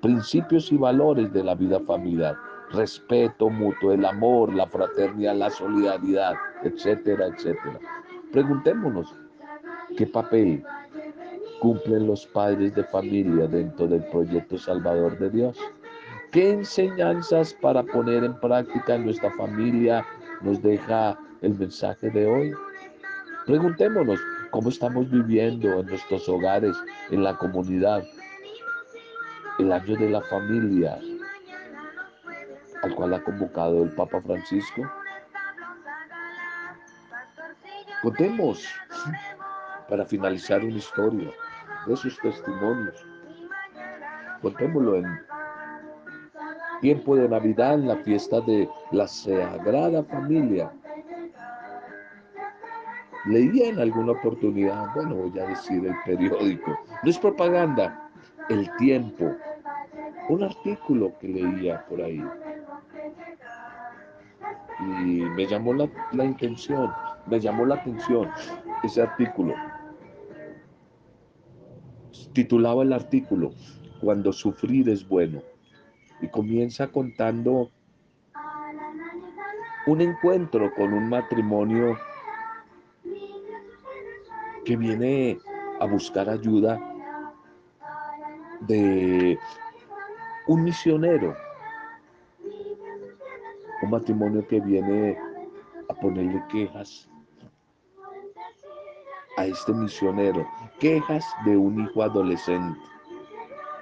Principios 0.00 0.72
y 0.72 0.76
valores 0.76 1.32
de 1.32 1.44
la 1.44 1.54
vida 1.54 1.80
familiar. 1.80 2.36
Respeto 2.72 3.48
mutuo, 3.48 3.92
el 3.92 4.04
amor, 4.04 4.52
la 4.54 4.66
fraternidad, 4.66 5.36
la 5.36 5.50
solidaridad, 5.50 6.34
etcétera, 6.62 7.26
etcétera. 7.26 7.78
Preguntémonos, 8.32 9.14
¿qué 9.96 10.06
papel 10.06 10.62
cumplen 11.60 12.06
los 12.06 12.26
padres 12.26 12.74
de 12.74 12.84
familia 12.84 13.46
dentro 13.46 13.86
del 13.86 14.04
proyecto 14.04 14.58
salvador 14.58 15.18
de 15.18 15.30
Dios? 15.30 15.58
¿Qué 16.30 16.50
enseñanzas 16.50 17.54
para 17.54 17.82
poner 17.82 18.22
en 18.22 18.38
práctica 18.38 18.96
en 18.96 19.06
nuestra 19.06 19.30
familia 19.30 20.04
nos 20.42 20.60
deja 20.62 21.18
el 21.42 21.58
mensaje 21.58 22.10
de 22.10 22.26
hoy. 22.26 22.52
Preguntémonos 23.46 24.20
cómo 24.50 24.68
estamos 24.68 25.10
viviendo 25.10 25.80
en 25.80 25.86
nuestros 25.86 26.28
hogares, 26.28 26.76
en 27.10 27.22
la 27.22 27.36
comunidad, 27.36 28.02
el 29.58 29.72
año 29.72 29.96
de 29.96 30.10
la 30.10 30.20
familia 30.22 30.98
al 32.82 32.94
cual 32.94 33.14
ha 33.14 33.22
convocado 33.22 33.82
el 33.82 33.90
Papa 33.90 34.20
Francisco. 34.20 34.82
Contemos 38.02 38.64
para 39.88 40.04
finalizar 40.04 40.62
una 40.62 40.76
historia 40.76 41.30
de 41.86 41.96
sus 41.96 42.18
testimonios. 42.18 42.94
Contémoslo 44.40 44.96
en 44.96 45.20
tiempo 46.80 47.16
de 47.16 47.28
Navidad, 47.28 47.74
en 47.74 47.88
la 47.88 47.96
fiesta 47.96 48.40
de 48.42 48.68
la 48.92 49.08
Sagrada 49.08 50.04
Familia, 50.04 50.70
Leía 53.24 53.68
en 53.68 53.78
alguna 53.78 54.12
oportunidad, 54.12 54.94
bueno, 54.94 55.16
voy 55.16 55.38
a 55.38 55.46
decir 55.46 55.84
el 55.84 55.94
periódico, 56.04 56.78
no 57.02 57.10
es 57.10 57.18
propaganda, 57.18 58.10
el 58.48 58.70
tiempo, 58.76 59.34
un 60.28 60.42
artículo 60.44 61.12
que 61.18 61.28
leía 61.28 61.84
por 61.88 62.00
ahí. 62.00 62.22
Y 64.80 64.84
me 64.84 65.46
llamó 65.46 65.74
la, 65.74 65.88
la 66.12 66.24
intención, 66.24 66.92
me 67.26 67.40
llamó 67.40 67.66
la 67.66 67.76
atención 67.76 68.30
ese 68.82 69.02
artículo. 69.02 69.54
Titulaba 72.32 72.82
el 72.82 72.92
artículo 72.92 73.50
Cuando 74.00 74.32
sufrir 74.32 74.88
es 74.88 75.06
bueno 75.08 75.42
y 76.20 76.28
comienza 76.28 76.88
contando 76.88 77.70
un 79.86 80.00
encuentro 80.00 80.72
con 80.74 80.92
un 80.92 81.08
matrimonio 81.08 81.96
que 84.68 84.76
viene 84.76 85.38
a 85.80 85.86
buscar 85.86 86.28
ayuda 86.28 86.78
de 88.60 89.38
un 90.46 90.62
misionero, 90.62 91.34
un 93.80 93.90
matrimonio 93.90 94.46
que 94.46 94.60
viene 94.60 95.16
a 95.88 95.94
ponerle 95.94 96.44
quejas 96.50 97.08
a 99.38 99.46
este 99.46 99.72
misionero, 99.72 100.46
quejas 100.78 101.24
de 101.46 101.56
un 101.56 101.80
hijo 101.80 102.02
adolescente. 102.02 102.78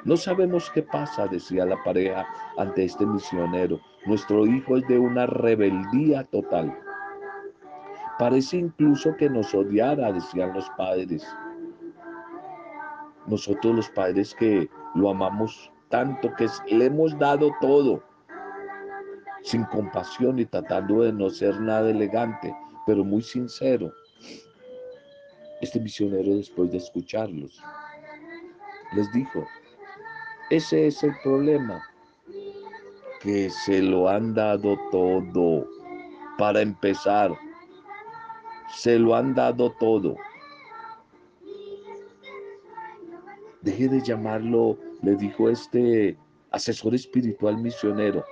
No 0.04 0.16
sabemos 0.16 0.70
qué 0.70 0.84
pasa, 0.84 1.26
decía 1.26 1.66
la 1.66 1.82
pareja 1.82 2.24
ante 2.58 2.84
este 2.84 3.04
misionero. 3.04 3.80
Nuestro 4.04 4.46
hijo 4.46 4.76
es 4.76 4.86
de 4.86 5.00
una 5.00 5.26
rebeldía 5.26 6.22
total. 6.22 6.78
Parece 8.18 8.56
incluso 8.56 9.14
que 9.16 9.28
nos 9.28 9.54
odiara, 9.54 10.12
decían 10.12 10.54
los 10.54 10.68
padres. 10.70 11.26
Nosotros 13.26 13.74
los 13.74 13.90
padres 13.90 14.34
que 14.34 14.70
lo 14.94 15.10
amamos 15.10 15.70
tanto, 15.90 16.32
que 16.36 16.48
le 16.74 16.86
hemos 16.86 17.18
dado 17.18 17.50
todo, 17.60 18.02
sin 19.42 19.64
compasión 19.64 20.38
y 20.38 20.46
tratando 20.46 21.02
de 21.02 21.12
no 21.12 21.28
ser 21.28 21.60
nada 21.60 21.90
elegante, 21.90 22.54
pero 22.86 23.04
muy 23.04 23.22
sincero. 23.22 23.92
Este 25.60 25.80
misionero 25.80 26.36
después 26.36 26.70
de 26.70 26.78
escucharlos 26.78 27.62
les 28.94 29.12
dijo, 29.12 29.44
ese 30.50 30.86
es 30.86 31.02
el 31.02 31.14
problema, 31.22 31.82
que 33.20 33.50
se 33.50 33.82
lo 33.82 34.08
han 34.08 34.34
dado 34.34 34.76
todo. 34.90 35.66
Para 36.38 36.60
empezar, 36.60 37.32
se 38.68 38.98
lo 38.98 39.14
han 39.14 39.34
dado 39.34 39.70
todo. 39.72 40.16
Deje 43.62 43.88
de 43.88 44.00
llamarlo, 44.00 44.78
le 45.02 45.16
dijo 45.16 45.48
este 45.48 46.16
asesor 46.50 46.94
espiritual 46.94 47.58
misionero, 47.58 48.24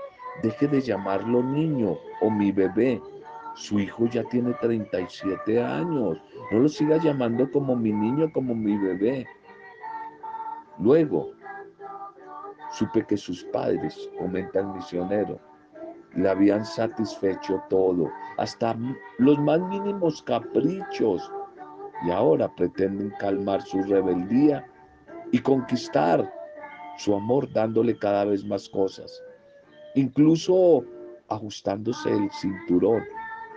deje 0.43 0.69
de 0.69 0.81
llamarlo 0.81 1.43
niño 1.43 1.99
o 2.21 2.31
mi 2.31 2.53
bebé. 2.53 3.01
Su 3.55 3.79
hijo 3.79 4.07
ya 4.07 4.25
tiene 4.25 4.53
37 4.55 5.63
años. 5.63 6.21
No 6.51 6.59
lo 6.59 6.69
siga 6.69 6.97
llamando 6.99 7.51
como 7.51 7.77
mi 7.77 7.93
niño, 7.93 8.31
como 8.33 8.55
mi 8.55 8.77
bebé. 8.77 9.27
Luego, 10.79 11.31
supe 12.73 13.05
que 13.07 13.17
sus 13.17 13.45
padres, 13.45 14.11
comenta 14.19 14.61
el 14.61 14.67
misionero, 14.67 15.39
le 16.17 16.29
habían 16.29 16.65
satisfecho 16.65 17.63
todo, 17.69 18.11
hasta 18.39 18.77
los 19.19 19.39
más 19.39 19.61
mínimos 19.61 20.23
caprichos, 20.23 21.31
y 22.07 22.11
ahora 22.11 22.53
pretenden 22.55 23.11
calmar 23.19 23.63
su 23.63 23.83
rebeldía 23.83 24.67
y 25.33 25.39
conquistar 25.39 26.31
su 26.99 27.15
amor 27.15 27.51
dándole 27.53 27.97
cada 27.97 28.25
vez 28.25 28.45
más 28.45 28.69
cosas, 28.69 29.23
incluso 29.95 30.85
ajustándose 31.29 32.11
el 32.11 32.31
cinturón, 32.33 33.03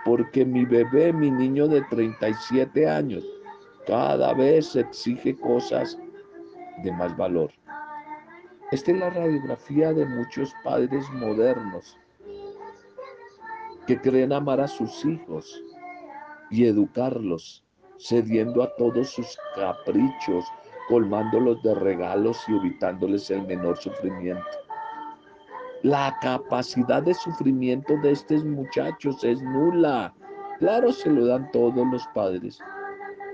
porque 0.06 0.46
mi 0.46 0.66
bebé, 0.66 1.12
mi 1.12 1.30
niño 1.30 1.68
de 1.68 1.82
37 1.90 2.90
años, 2.90 3.24
cada 3.86 4.34
vez 4.34 4.76
exige 4.76 5.36
cosas 5.38 5.98
de 6.84 6.92
más 6.94 7.16
valor. 7.18 7.52
Esta 8.72 8.92
es 8.92 8.98
la 8.98 9.10
radiografía 9.10 9.94
de 9.94 10.06
muchos 10.06 10.54
padres 10.64 11.10
modernos 11.12 11.98
que 13.88 14.00
creen 14.00 14.34
amar 14.34 14.60
a 14.60 14.68
sus 14.68 15.04
hijos 15.06 15.64
y 16.52 16.66
educarlos, 16.66 17.64
cediendo 17.98 18.62
a 18.62 18.76
todos 18.76 19.10
sus 19.10 19.38
caprichos, 19.56 20.46
colmándolos 20.90 21.64
de 21.64 21.74
regalos 21.74 22.38
y 22.48 22.56
evitándoles 22.56 23.32
el 23.32 23.48
menor 23.48 23.78
sufrimiento. 23.78 24.44
La 25.84 26.18
capacidad 26.22 27.02
de 27.02 27.14
sufrimiento 27.14 27.96
de 28.04 28.12
estos 28.12 28.44
muchachos 28.44 29.24
es 29.24 29.42
nula. 29.42 30.14
Claro, 30.60 30.92
se 30.92 31.10
lo 31.10 31.26
dan 31.26 31.50
todos 31.52 31.88
los 31.88 32.06
padres. 32.08 32.60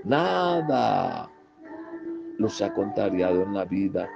Nada 0.04 1.30
los 2.38 2.60
ha 2.62 2.72
contrariado 2.72 3.42
en 3.42 3.54
la 3.54 3.64
vida 3.64 4.08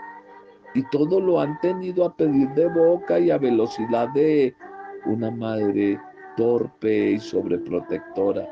y 0.74 0.82
todo 0.90 1.20
lo 1.20 1.40
han 1.40 1.58
tenido 1.60 2.04
a 2.04 2.14
pedir 2.14 2.48
de 2.50 2.68
boca 2.68 3.18
y 3.18 3.30
a 3.30 3.38
velocidad 3.38 4.08
de 4.10 4.54
una 5.06 5.30
madre 5.30 5.98
torpe 6.38 7.10
y 7.10 7.18
sobreprotectora. 7.18 8.48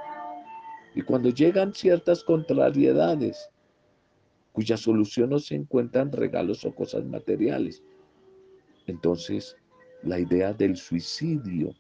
Y 0.97 1.03
cuando 1.03 1.31
llegan 1.31 1.73
ciertas 1.73 2.25
contrariedades, 2.25 3.49
cuya 4.51 4.77
solución 4.77 5.31
no 5.31 5.39
se 5.39 5.55
encuentra 5.55 6.03
en 6.03 6.11
regalos 6.11 6.65
o 6.65 6.75
cosas 6.75 7.05
materiales, 7.05 7.85
entonces 8.89 9.57
la 10.03 10.19
idea 10.19 10.53
del 10.53 10.77
suicidio 10.77 11.73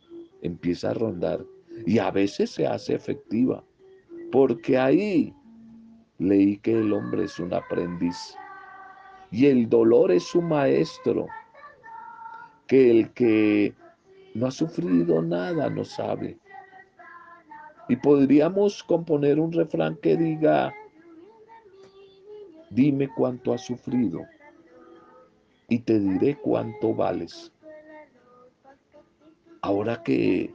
empieza 0.42 0.90
a 0.90 0.94
rondar 0.94 1.44
y 1.84 1.98
a 1.98 2.12
veces 2.12 2.50
se 2.50 2.68
hace 2.68 2.94
efectiva, 2.94 3.64
porque 4.30 4.78
ahí 4.78 5.34
leí 6.18 6.58
que 6.58 6.72
el 6.72 6.92
hombre 6.92 7.24
es 7.24 7.40
un 7.40 7.52
aprendiz 7.52 8.36
y 9.32 9.46
el 9.46 9.68
dolor 9.68 10.12
es 10.12 10.22
su 10.22 10.40
maestro, 10.40 11.26
que 12.68 12.90
el 12.90 13.12
que 13.12 13.74
no 14.36 14.46
ha 14.46 14.50
sufrido 14.50 15.22
nada 15.22 15.70
no 15.70 15.82
sabe. 15.82 16.38
Y 17.88 17.96
podríamos 17.96 18.82
componer 18.82 19.40
un 19.40 19.50
refrán 19.50 19.96
que 19.96 20.14
diga, 20.16 20.74
dime 22.68 23.08
cuánto 23.16 23.54
has 23.54 23.62
sufrido 23.62 24.20
y 25.68 25.78
te 25.78 25.98
diré 25.98 26.36
cuánto 26.36 26.94
vales. 26.94 27.50
Ahora 29.62 30.02
que 30.02 30.52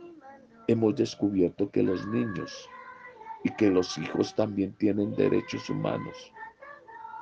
hemos 0.67 0.96
descubierto 0.96 1.72
que 1.72 1.82
los 1.82 2.06
niños 2.08 2.70
y 3.44 3.50
que 3.56 3.72
los 3.72 3.98
hijos 3.98 4.36
también 4.36 4.74
tienen 4.74 5.15
derechos 5.15 5.70
humanos, 5.72 6.32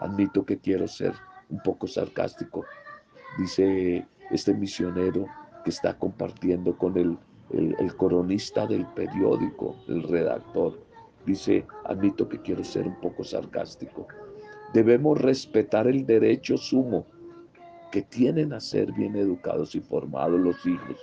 admito 0.01 0.45
que 0.45 0.57
quiero 0.57 0.89
ser 0.89 1.13
un 1.47 1.61
poco 1.63 1.87
sarcástico, 1.87 2.65
dice 3.37 4.05
este 4.29 4.53
misionero 4.53 5.25
que 5.63 5.69
está 5.69 5.97
compartiendo 5.97 6.77
con 6.77 6.97
el, 6.97 7.17
el, 7.51 7.95
coronista 7.95 8.65
del 8.65 8.85
periódico, 8.87 9.75
el 9.87 10.03
redactor. 10.03 10.79
Dice, 11.25 11.65
admito 11.85 12.27
que 12.27 12.39
quiero 12.41 12.63
ser 12.63 12.87
un 12.87 12.99
poco 13.01 13.23
sarcástico. 13.23 14.07
Debemos 14.73 15.19
respetar 15.19 15.87
el 15.87 16.05
derecho 16.05 16.57
sumo 16.57 17.05
que 17.91 18.01
tienen 18.03 18.53
a 18.53 18.59
ser 18.59 18.91
bien 18.93 19.15
educados 19.15 19.75
y 19.75 19.79
formados 19.79 20.39
los 20.39 20.65
hijos. 20.65 20.97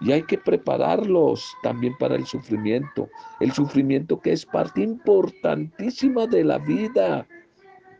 Y 0.00 0.12
hay 0.12 0.22
que 0.24 0.36
prepararlos 0.36 1.56
también 1.62 1.96
para 1.98 2.16
el 2.16 2.26
sufrimiento. 2.26 3.08
El 3.40 3.52
sufrimiento 3.52 4.20
que 4.20 4.32
es 4.32 4.44
parte 4.44 4.82
importantísima 4.82 6.26
de 6.26 6.44
la 6.44 6.58
vida 6.58 7.26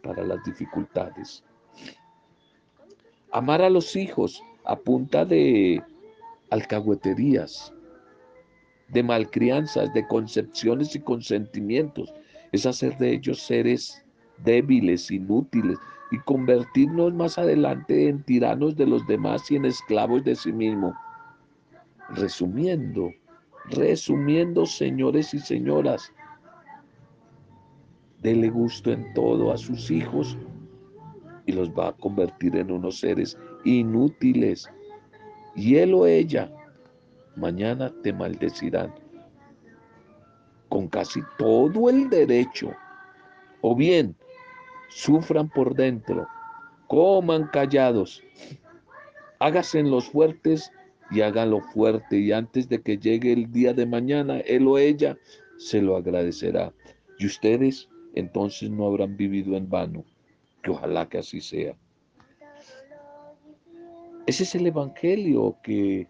para 0.02 0.24
las 0.24 0.42
dificultades. 0.44 1.44
Amar 3.30 3.62
a 3.62 3.70
los 3.70 3.96
hijos 3.96 4.42
a 4.64 4.76
punta 4.76 5.24
de 5.24 5.82
alcahueterías, 6.50 7.72
de 8.88 9.02
malcrianzas, 9.02 9.92
de 9.94 10.06
concepciones 10.06 10.94
y 10.94 11.00
consentimientos, 11.00 12.12
es 12.52 12.66
hacer 12.66 12.96
de 12.98 13.14
ellos 13.14 13.40
seres 13.40 14.04
débiles, 14.44 15.10
inútiles, 15.10 15.78
y 16.10 16.18
convertirnos 16.18 17.14
más 17.14 17.38
adelante 17.38 18.08
en 18.08 18.22
tiranos 18.22 18.76
de 18.76 18.86
los 18.86 19.06
demás 19.06 19.50
y 19.50 19.56
en 19.56 19.64
esclavos 19.64 20.22
de 20.24 20.36
sí 20.36 20.52
mismo. 20.52 20.94
Resumiendo, 22.10 23.10
resumiendo, 23.70 24.66
señores 24.66 25.32
y 25.32 25.38
señoras, 25.38 26.12
dele 28.20 28.50
gusto 28.50 28.92
en 28.92 29.14
todo 29.14 29.52
a 29.52 29.56
sus 29.56 29.90
hijos 29.90 30.36
y 31.46 31.52
los 31.52 31.70
va 31.70 31.88
a 31.88 31.92
convertir 31.96 32.56
en 32.56 32.70
unos 32.70 32.98
seres 32.98 33.38
inútiles. 33.64 34.68
Y 35.54 35.76
él 35.76 35.94
o 35.94 36.06
ella 36.06 36.50
mañana 37.36 37.92
te 38.02 38.12
maldecirán 38.12 38.94
con 40.68 40.88
casi 40.88 41.20
todo 41.38 41.90
el 41.90 42.08
derecho. 42.08 42.72
O 43.60 43.76
bien, 43.76 44.16
sufran 44.88 45.48
por 45.48 45.74
dentro, 45.74 46.26
coman 46.88 47.46
callados 47.48 48.22
Hágase 49.42 49.80
en 49.80 49.90
los 49.90 50.08
fuertes 50.08 50.70
y 51.10 51.20
hágalo 51.20 51.60
fuerte. 51.60 52.16
Y 52.16 52.30
antes 52.30 52.68
de 52.68 52.80
que 52.80 52.96
llegue 52.96 53.32
el 53.32 53.50
día 53.50 53.74
de 53.74 53.86
mañana, 53.86 54.38
él 54.38 54.68
o 54.68 54.78
ella 54.78 55.18
se 55.58 55.82
lo 55.82 55.96
agradecerá. 55.96 56.72
Y 57.18 57.26
ustedes 57.26 57.88
entonces 58.14 58.70
no 58.70 58.86
habrán 58.86 59.16
vivido 59.16 59.56
en 59.56 59.68
vano. 59.68 60.04
Que 60.62 60.70
ojalá 60.70 61.08
que 61.08 61.18
así 61.18 61.40
sea. 61.40 61.74
Ese 64.26 64.44
es 64.44 64.54
el 64.54 64.68
Evangelio 64.68 65.56
que 65.64 66.06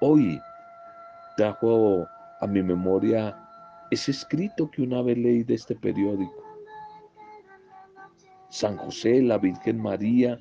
hoy 0.00 0.40
trajo 1.36 2.06
a 2.40 2.46
mi 2.46 2.62
memoria 2.62 3.36
ese 3.90 4.12
escrito 4.12 4.70
que 4.70 4.82
una 4.82 5.02
vez 5.02 5.18
leí 5.18 5.42
de 5.42 5.54
este 5.54 5.74
periódico. 5.74 6.42
San 8.48 8.76
José, 8.76 9.22
la 9.22 9.38
Virgen 9.38 9.82
María, 9.82 10.38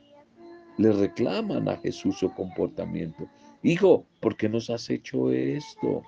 le 0.78 0.92
reclaman 0.92 1.68
a 1.68 1.78
Jesús 1.78 2.20
su 2.20 2.32
comportamiento. 2.34 3.28
Hijo, 3.64 4.06
¿por 4.20 4.38
qué 4.38 4.48
nos 4.48 4.70
has 4.70 4.90
hecho 4.92 5.32
esto? 5.32 6.04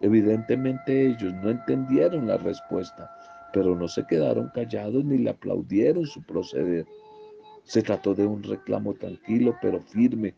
Evidentemente 0.00 1.08
ellos 1.08 1.34
no 1.42 1.50
entendieron 1.50 2.28
la 2.28 2.38
respuesta, 2.38 3.10
pero 3.52 3.76
no 3.76 3.88
se 3.88 4.06
quedaron 4.06 4.50
callados 4.54 5.04
ni 5.04 5.18
le 5.18 5.30
aplaudieron 5.30 6.06
su 6.06 6.22
proceder. 6.22 6.86
Se 7.64 7.82
trató 7.82 8.14
de 8.14 8.26
un 8.26 8.42
reclamo 8.42 8.94
tranquilo 8.94 9.56
pero 9.60 9.80
firme 9.80 10.34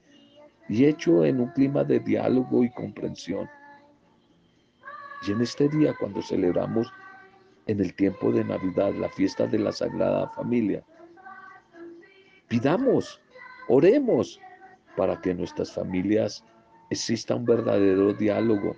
y 0.68 0.84
hecho 0.84 1.24
en 1.24 1.40
un 1.40 1.48
clima 1.50 1.84
de 1.84 2.00
diálogo 2.00 2.64
y 2.64 2.70
comprensión. 2.70 3.48
Y 5.26 5.32
en 5.32 5.40
este 5.40 5.68
día, 5.68 5.94
cuando 5.98 6.22
celebramos 6.22 6.92
en 7.66 7.80
el 7.80 7.94
tiempo 7.94 8.32
de 8.32 8.44
Navidad 8.44 8.94
la 8.94 9.08
fiesta 9.08 9.46
de 9.46 9.58
la 9.58 9.72
Sagrada 9.72 10.28
Familia, 10.30 10.82
pidamos 12.48 13.20
Oremos 13.68 14.40
para 14.96 15.20
que 15.20 15.30
en 15.30 15.38
nuestras 15.38 15.72
familias 15.72 16.44
exista 16.90 17.34
un 17.34 17.44
verdadero 17.44 18.12
diálogo 18.12 18.76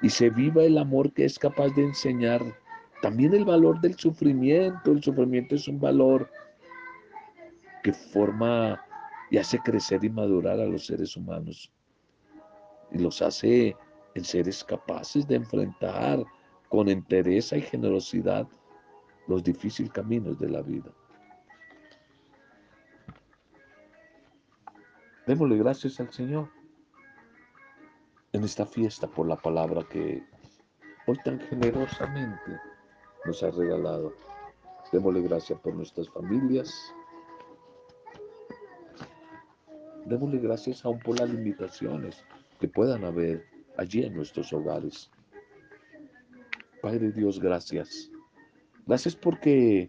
y 0.00 0.08
se 0.08 0.30
viva 0.30 0.62
el 0.62 0.78
amor 0.78 1.12
que 1.12 1.26
es 1.26 1.38
capaz 1.38 1.68
de 1.74 1.84
enseñar 1.84 2.42
también 3.02 3.34
el 3.34 3.44
valor 3.44 3.80
del 3.80 3.96
sufrimiento. 3.96 4.92
El 4.92 5.02
sufrimiento 5.02 5.54
es 5.54 5.68
un 5.68 5.78
valor 5.78 6.30
que 7.82 7.92
forma 7.92 8.84
y 9.30 9.38
hace 9.38 9.58
crecer 9.58 10.04
y 10.04 10.10
madurar 10.10 10.60
a 10.60 10.66
los 10.66 10.86
seres 10.86 11.16
humanos 11.16 11.72
y 12.90 12.98
los 12.98 13.22
hace 13.22 13.76
en 14.14 14.24
seres 14.24 14.64
capaces 14.64 15.26
de 15.26 15.36
enfrentar 15.36 16.24
con 16.68 16.88
entereza 16.88 17.56
y 17.56 17.62
generosidad 17.62 18.46
los 19.26 19.42
difíciles 19.42 19.92
caminos 19.92 20.38
de 20.38 20.48
la 20.48 20.62
vida. 20.62 20.90
Démosle 25.26 25.58
gracias 25.58 26.00
al 26.00 26.12
Señor 26.12 26.48
en 28.32 28.44
esta 28.44 28.66
fiesta 28.66 29.06
por 29.06 29.28
la 29.28 29.36
palabra 29.36 29.84
que 29.88 30.24
hoy 31.06 31.16
tan 31.24 31.40
generosamente 31.40 32.58
nos 33.24 33.42
ha 33.42 33.50
regalado. 33.50 34.12
Démosle 34.92 35.22
gracias 35.22 35.58
por 35.60 35.74
nuestras 35.74 36.08
familias. 36.08 36.92
Démosle 40.10 40.38
gracias 40.40 40.84
aún 40.84 40.98
por 40.98 41.20
las 41.20 41.30
limitaciones 41.30 42.24
que 42.58 42.66
puedan 42.66 43.04
haber 43.04 43.44
allí 43.76 44.02
en 44.02 44.12
nuestros 44.12 44.52
hogares. 44.52 45.08
Padre 46.82 47.12
Dios, 47.12 47.38
gracias. 47.38 48.10
Gracias 48.88 49.14
porque 49.14 49.88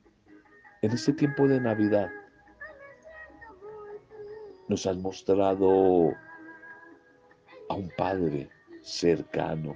en 0.84 0.91
este 0.91 1.13
tiempo 1.13 1.47
de 1.47 1.60
Navidad 1.60 2.12
nos 4.67 4.86
has 4.86 4.95
mostrado 4.97 6.13
a 7.67 7.73
un 7.73 7.89
Padre 7.97 8.47
cercano, 8.81 9.75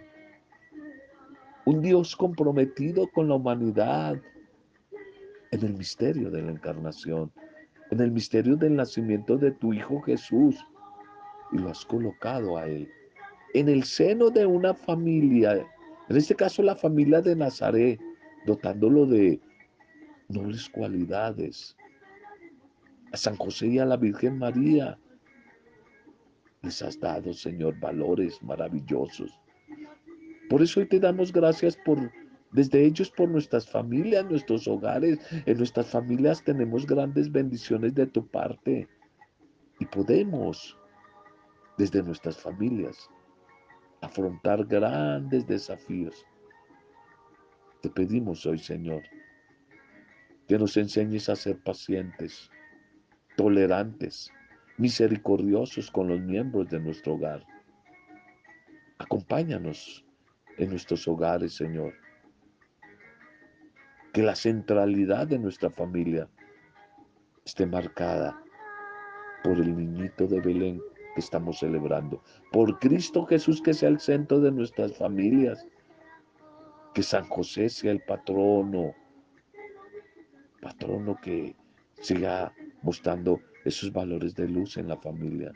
un 1.65 1.81
Dios 1.81 2.15
comprometido 2.15 3.09
con 3.11 3.29
la 3.29 3.33
humanidad 3.33 4.21
en 5.49 5.65
el 5.65 5.73
misterio 5.73 6.29
de 6.29 6.43
la 6.43 6.51
encarnación, 6.51 7.31
en 7.91 7.99
el 7.99 8.11
misterio 8.11 8.55
del 8.55 8.75
nacimiento 8.75 9.37
de 9.37 9.51
tu 9.51 9.73
Hijo 9.73 10.01
Jesús, 10.01 10.55
y 11.51 11.57
lo 11.57 11.69
has 11.69 11.85
colocado 11.85 12.57
a 12.57 12.67
Él 12.67 12.89
en 13.55 13.69
el 13.69 13.85
seno 13.85 14.29
de 14.29 14.45
una 14.45 14.73
familia, 14.73 15.65
en 16.09 16.17
este 16.17 16.35
caso 16.35 16.61
la 16.61 16.75
familia 16.75 17.21
de 17.21 17.37
Nazaret, 17.37 17.97
dotándolo 18.45 19.05
de 19.05 19.39
nobles 20.27 20.69
cualidades, 20.69 21.77
a 23.13 23.17
San 23.17 23.37
José 23.37 23.67
y 23.67 23.79
a 23.79 23.85
la 23.85 23.95
Virgen 23.95 24.39
María. 24.39 24.99
Les 26.63 26.81
has 26.81 26.99
dado, 26.99 27.31
Señor, 27.31 27.79
valores 27.79 28.43
maravillosos. 28.43 29.31
Por 30.49 30.61
eso 30.61 30.81
hoy 30.81 30.87
te 30.87 30.99
damos 30.99 31.31
gracias 31.31 31.77
por 31.77 32.11
desde 32.55 32.85
ellos 32.85 33.11
por 33.11 33.29
nuestras 33.29 33.69
familias, 33.69 34.25
nuestros 34.25 34.67
hogares. 34.67 35.19
En 35.45 35.57
nuestras 35.57 35.87
familias 35.87 36.41
tenemos 36.43 36.87
grandes 36.87 37.29
bendiciones 37.29 37.93
de 37.93 38.07
tu 38.07 38.25
parte 38.25 38.87
y 39.79 39.85
podemos 39.85 40.77
desde 41.77 42.01
nuestras 42.01 42.37
familias 42.37 43.09
afrontar 44.01 44.65
grandes 44.65 45.45
desafíos. 45.45 46.25
Te 47.81 47.89
pedimos 47.89 48.45
hoy, 48.45 48.57
Señor, 48.57 49.03
que 50.47 50.57
nos 50.57 50.77
enseñes 50.77 51.27
a 51.27 51.35
ser 51.35 51.61
pacientes, 51.61 52.49
tolerantes, 53.35 54.31
misericordiosos 54.77 55.91
con 55.91 56.07
los 56.07 56.21
miembros 56.21 56.69
de 56.69 56.79
nuestro 56.79 57.15
hogar. 57.15 57.45
Acompáñanos 58.97 60.05
en 60.57 60.69
nuestros 60.69 61.05
hogares, 61.07 61.53
Señor. 61.53 62.04
Que 64.15 64.23
la 64.23 64.33
centralidad 64.33 65.27
de 65.27 65.37
nuestra 65.37 65.69
familia 65.69 66.29
esté 67.43 67.65
marcada 67.65 68.41
por 69.43 69.57
el 69.57 69.75
niñito 69.75 70.25
de 70.25 70.39
Belén 70.39 70.81
que 71.13 71.19
estamos 71.19 71.59
celebrando. 71.59 72.23
Por 72.53 72.79
Cristo 72.79 73.25
Jesús 73.25 73.61
que 73.61 73.73
sea 73.73 73.89
el 73.89 73.99
centro 73.99 74.39
de 74.39 74.53
nuestras 74.53 74.95
familias. 74.95 75.67
Que 76.93 77.03
San 77.03 77.27
José 77.27 77.67
sea 77.67 77.91
el 77.91 77.99
patrono. 78.03 78.93
Patrono 80.61 81.17
que 81.21 81.53
siga 81.99 82.53
mostrando 82.83 83.41
esos 83.65 83.91
valores 83.91 84.33
de 84.33 84.47
luz 84.47 84.77
en 84.77 84.87
la 84.87 84.95
familia. 84.95 85.51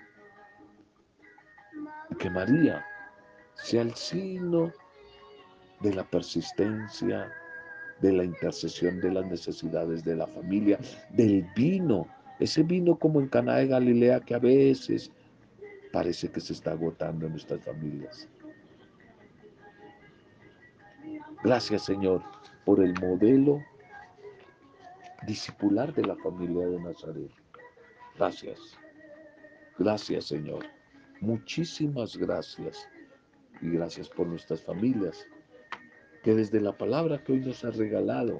que 2.19 2.29
María 2.29 2.85
sea 3.53 3.83
el 3.83 3.95
signo 3.95 4.73
de 5.79 5.93
la 5.93 6.03
persistencia, 6.03 7.31
de 8.01 8.13
la 8.13 8.23
intercesión 8.23 8.99
de 8.99 9.11
las 9.11 9.25
necesidades 9.25 10.03
de 10.03 10.15
la 10.15 10.27
familia, 10.27 10.79
del 11.11 11.45
vino, 11.55 12.07
ese 12.39 12.63
vino 12.63 12.97
como 12.97 13.19
en 13.19 13.27
Caná 13.27 13.57
de 13.57 13.67
Galilea 13.67 14.21
que 14.21 14.35
a 14.35 14.39
veces 14.39 15.11
parece 15.91 16.29
que 16.29 16.39
se 16.39 16.53
está 16.53 16.71
agotando 16.71 17.25
en 17.25 17.33
nuestras 17.33 17.63
familias. 17.63 18.27
Gracias, 21.43 21.83
Señor, 21.85 22.21
por 22.65 22.83
el 22.83 22.93
modelo 22.99 23.61
discipular 25.25 25.93
de 25.93 26.05
la 26.05 26.15
familia 26.17 26.67
de 26.67 26.79
Nazaret. 26.79 27.31
Gracias. 28.17 28.59
Gracias, 29.77 30.25
Señor. 30.25 30.65
Muchísimas 31.21 32.17
gracias. 32.17 32.87
Y 33.61 33.69
gracias 33.71 34.07
por 34.09 34.27
nuestras 34.27 34.61
familias, 34.61 35.25
que 36.23 36.35
desde 36.35 36.59
la 36.61 36.77
palabra 36.77 37.23
que 37.23 37.33
hoy 37.33 37.39
nos 37.39 37.63
ha 37.63 37.71
regalado, 37.71 38.39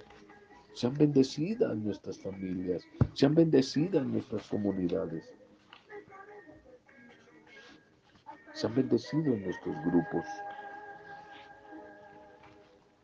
sean 0.73 0.93
bendecidas 0.93 1.75
nuestras 1.77 2.19
familias, 2.19 2.83
sean 3.13 3.35
bendecidas 3.35 4.05
nuestras 4.05 4.47
comunidades, 4.47 5.33
sean 8.53 8.75
bendecidos 8.75 9.39
nuestros 9.39 9.75
grupos, 9.85 10.25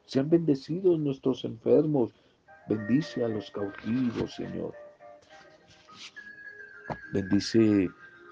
sean 0.06 0.30
bendecidos 0.30 1.00
nuestros 1.00 1.44
enfermos, 1.46 2.12
Bendice 2.68 3.24
a 3.24 3.28
los 3.28 3.52
cautivos, 3.52 4.34
Señor. 4.34 4.74
Bendice 7.14 7.88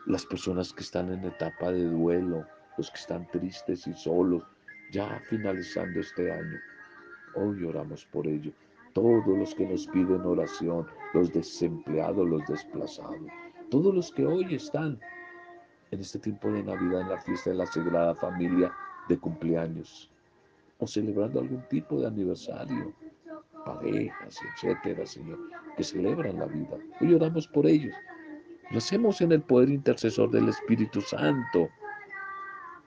las 0.08 0.26
personas 0.26 0.74
que 0.74 0.82
están 0.82 1.14
en 1.14 1.24
etapa 1.24 1.72
de 1.72 1.86
duelo, 1.86 2.44
los 2.78 2.90
que 2.90 2.98
están 3.00 3.30
tristes 3.30 3.86
y 3.86 3.94
solos, 3.94 4.44
ya 4.94 5.20
finalizando 5.28 6.00
este 6.00 6.32
año. 6.32 6.60
Hoy 7.34 7.64
oramos 7.64 8.06
por 8.06 8.28
ello. 8.28 8.52
Todos 8.94 9.26
los 9.28 9.56
que 9.56 9.66
nos 9.66 9.88
piden 9.88 10.22
oración, 10.22 10.86
los 11.16 11.34
desempleados, 11.34 12.30
los 12.30 12.46
desplazados, 12.46 13.20
todos 13.72 13.94
los 13.94 14.12
que 14.12 14.24
hoy 14.24 14.54
están 14.54 15.00
en 15.90 16.00
este 16.00 16.20
tiempo 16.20 16.52
de 16.52 16.62
Navidad, 16.62 17.02
en 17.02 17.10
la 17.10 17.22
fiesta 17.22 17.50
de 17.50 17.56
la 17.56 17.66
Sagrada 17.66 18.14
Familia 18.14 18.72
de 19.10 19.18
cumpleaños, 19.18 20.12
o 20.78 20.86
celebrando 20.86 21.40
algún 21.40 21.68
tipo 21.70 22.00
de 22.00 22.08
aniversario, 22.08 22.94
parejas, 23.66 24.38
etcétera, 24.54 25.08
Señor, 25.08 25.40
que 25.76 25.84
celebran 25.84 26.38
la 26.38 26.46
vida. 26.46 26.78
Hoy 27.02 27.16
oramos 27.16 27.48
por 27.48 27.66
ellos 27.66 27.96
Lo 28.70 28.78
hacemos 28.78 29.22
en 29.22 29.32
el 29.32 29.42
poder 29.42 29.70
intercesor 29.70 30.30
del 30.30 30.50
Espíritu 30.50 31.02
Santo, 31.02 31.68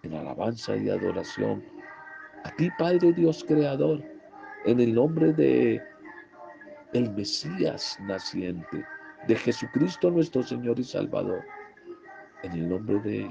en 0.04 0.14
alabanza 0.14 0.76
y 0.76 0.88
adoración. 0.88 1.75
A 2.46 2.50
ti, 2.54 2.70
Padre 2.78 3.12
Dios 3.12 3.42
Creador, 3.42 4.00
en 4.66 4.78
el 4.78 4.94
nombre 4.94 5.32
de 5.32 5.82
el 6.92 7.10
Mesías 7.10 7.98
naciente, 8.02 8.84
de 9.26 9.34
Jesucristo 9.34 10.12
nuestro 10.12 10.44
Señor 10.44 10.78
y 10.78 10.84
Salvador, 10.84 11.42
en 12.44 12.52
el 12.52 12.68
nombre 12.68 13.00
de 13.00 13.28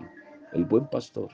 el 0.51 0.65
buen 0.65 0.85
pastor, 0.87 1.29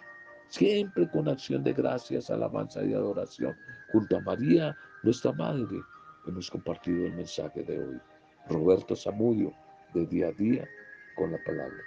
siempre 0.49 1.09
con 1.09 1.27
acción 1.27 1.63
de 1.63 1.73
gracias, 1.73 2.29
alabanza 2.29 2.85
y 2.85 2.93
adoración, 2.93 3.57
junto 3.91 4.17
a 4.17 4.21
María, 4.21 4.77
nuestra 5.01 5.33
Madre, 5.33 5.81
hemos 6.27 6.51
compartido 6.51 7.07
el 7.07 7.13
mensaje 7.13 7.63
de 7.63 7.79
hoy. 7.79 7.99
Roberto 8.47 8.95
Zamudio, 8.95 9.55
de 9.95 10.05
día 10.05 10.27
a 10.27 10.31
día, 10.33 10.67
con 11.15 11.31
la 11.31 11.39
palabra. 11.43 11.81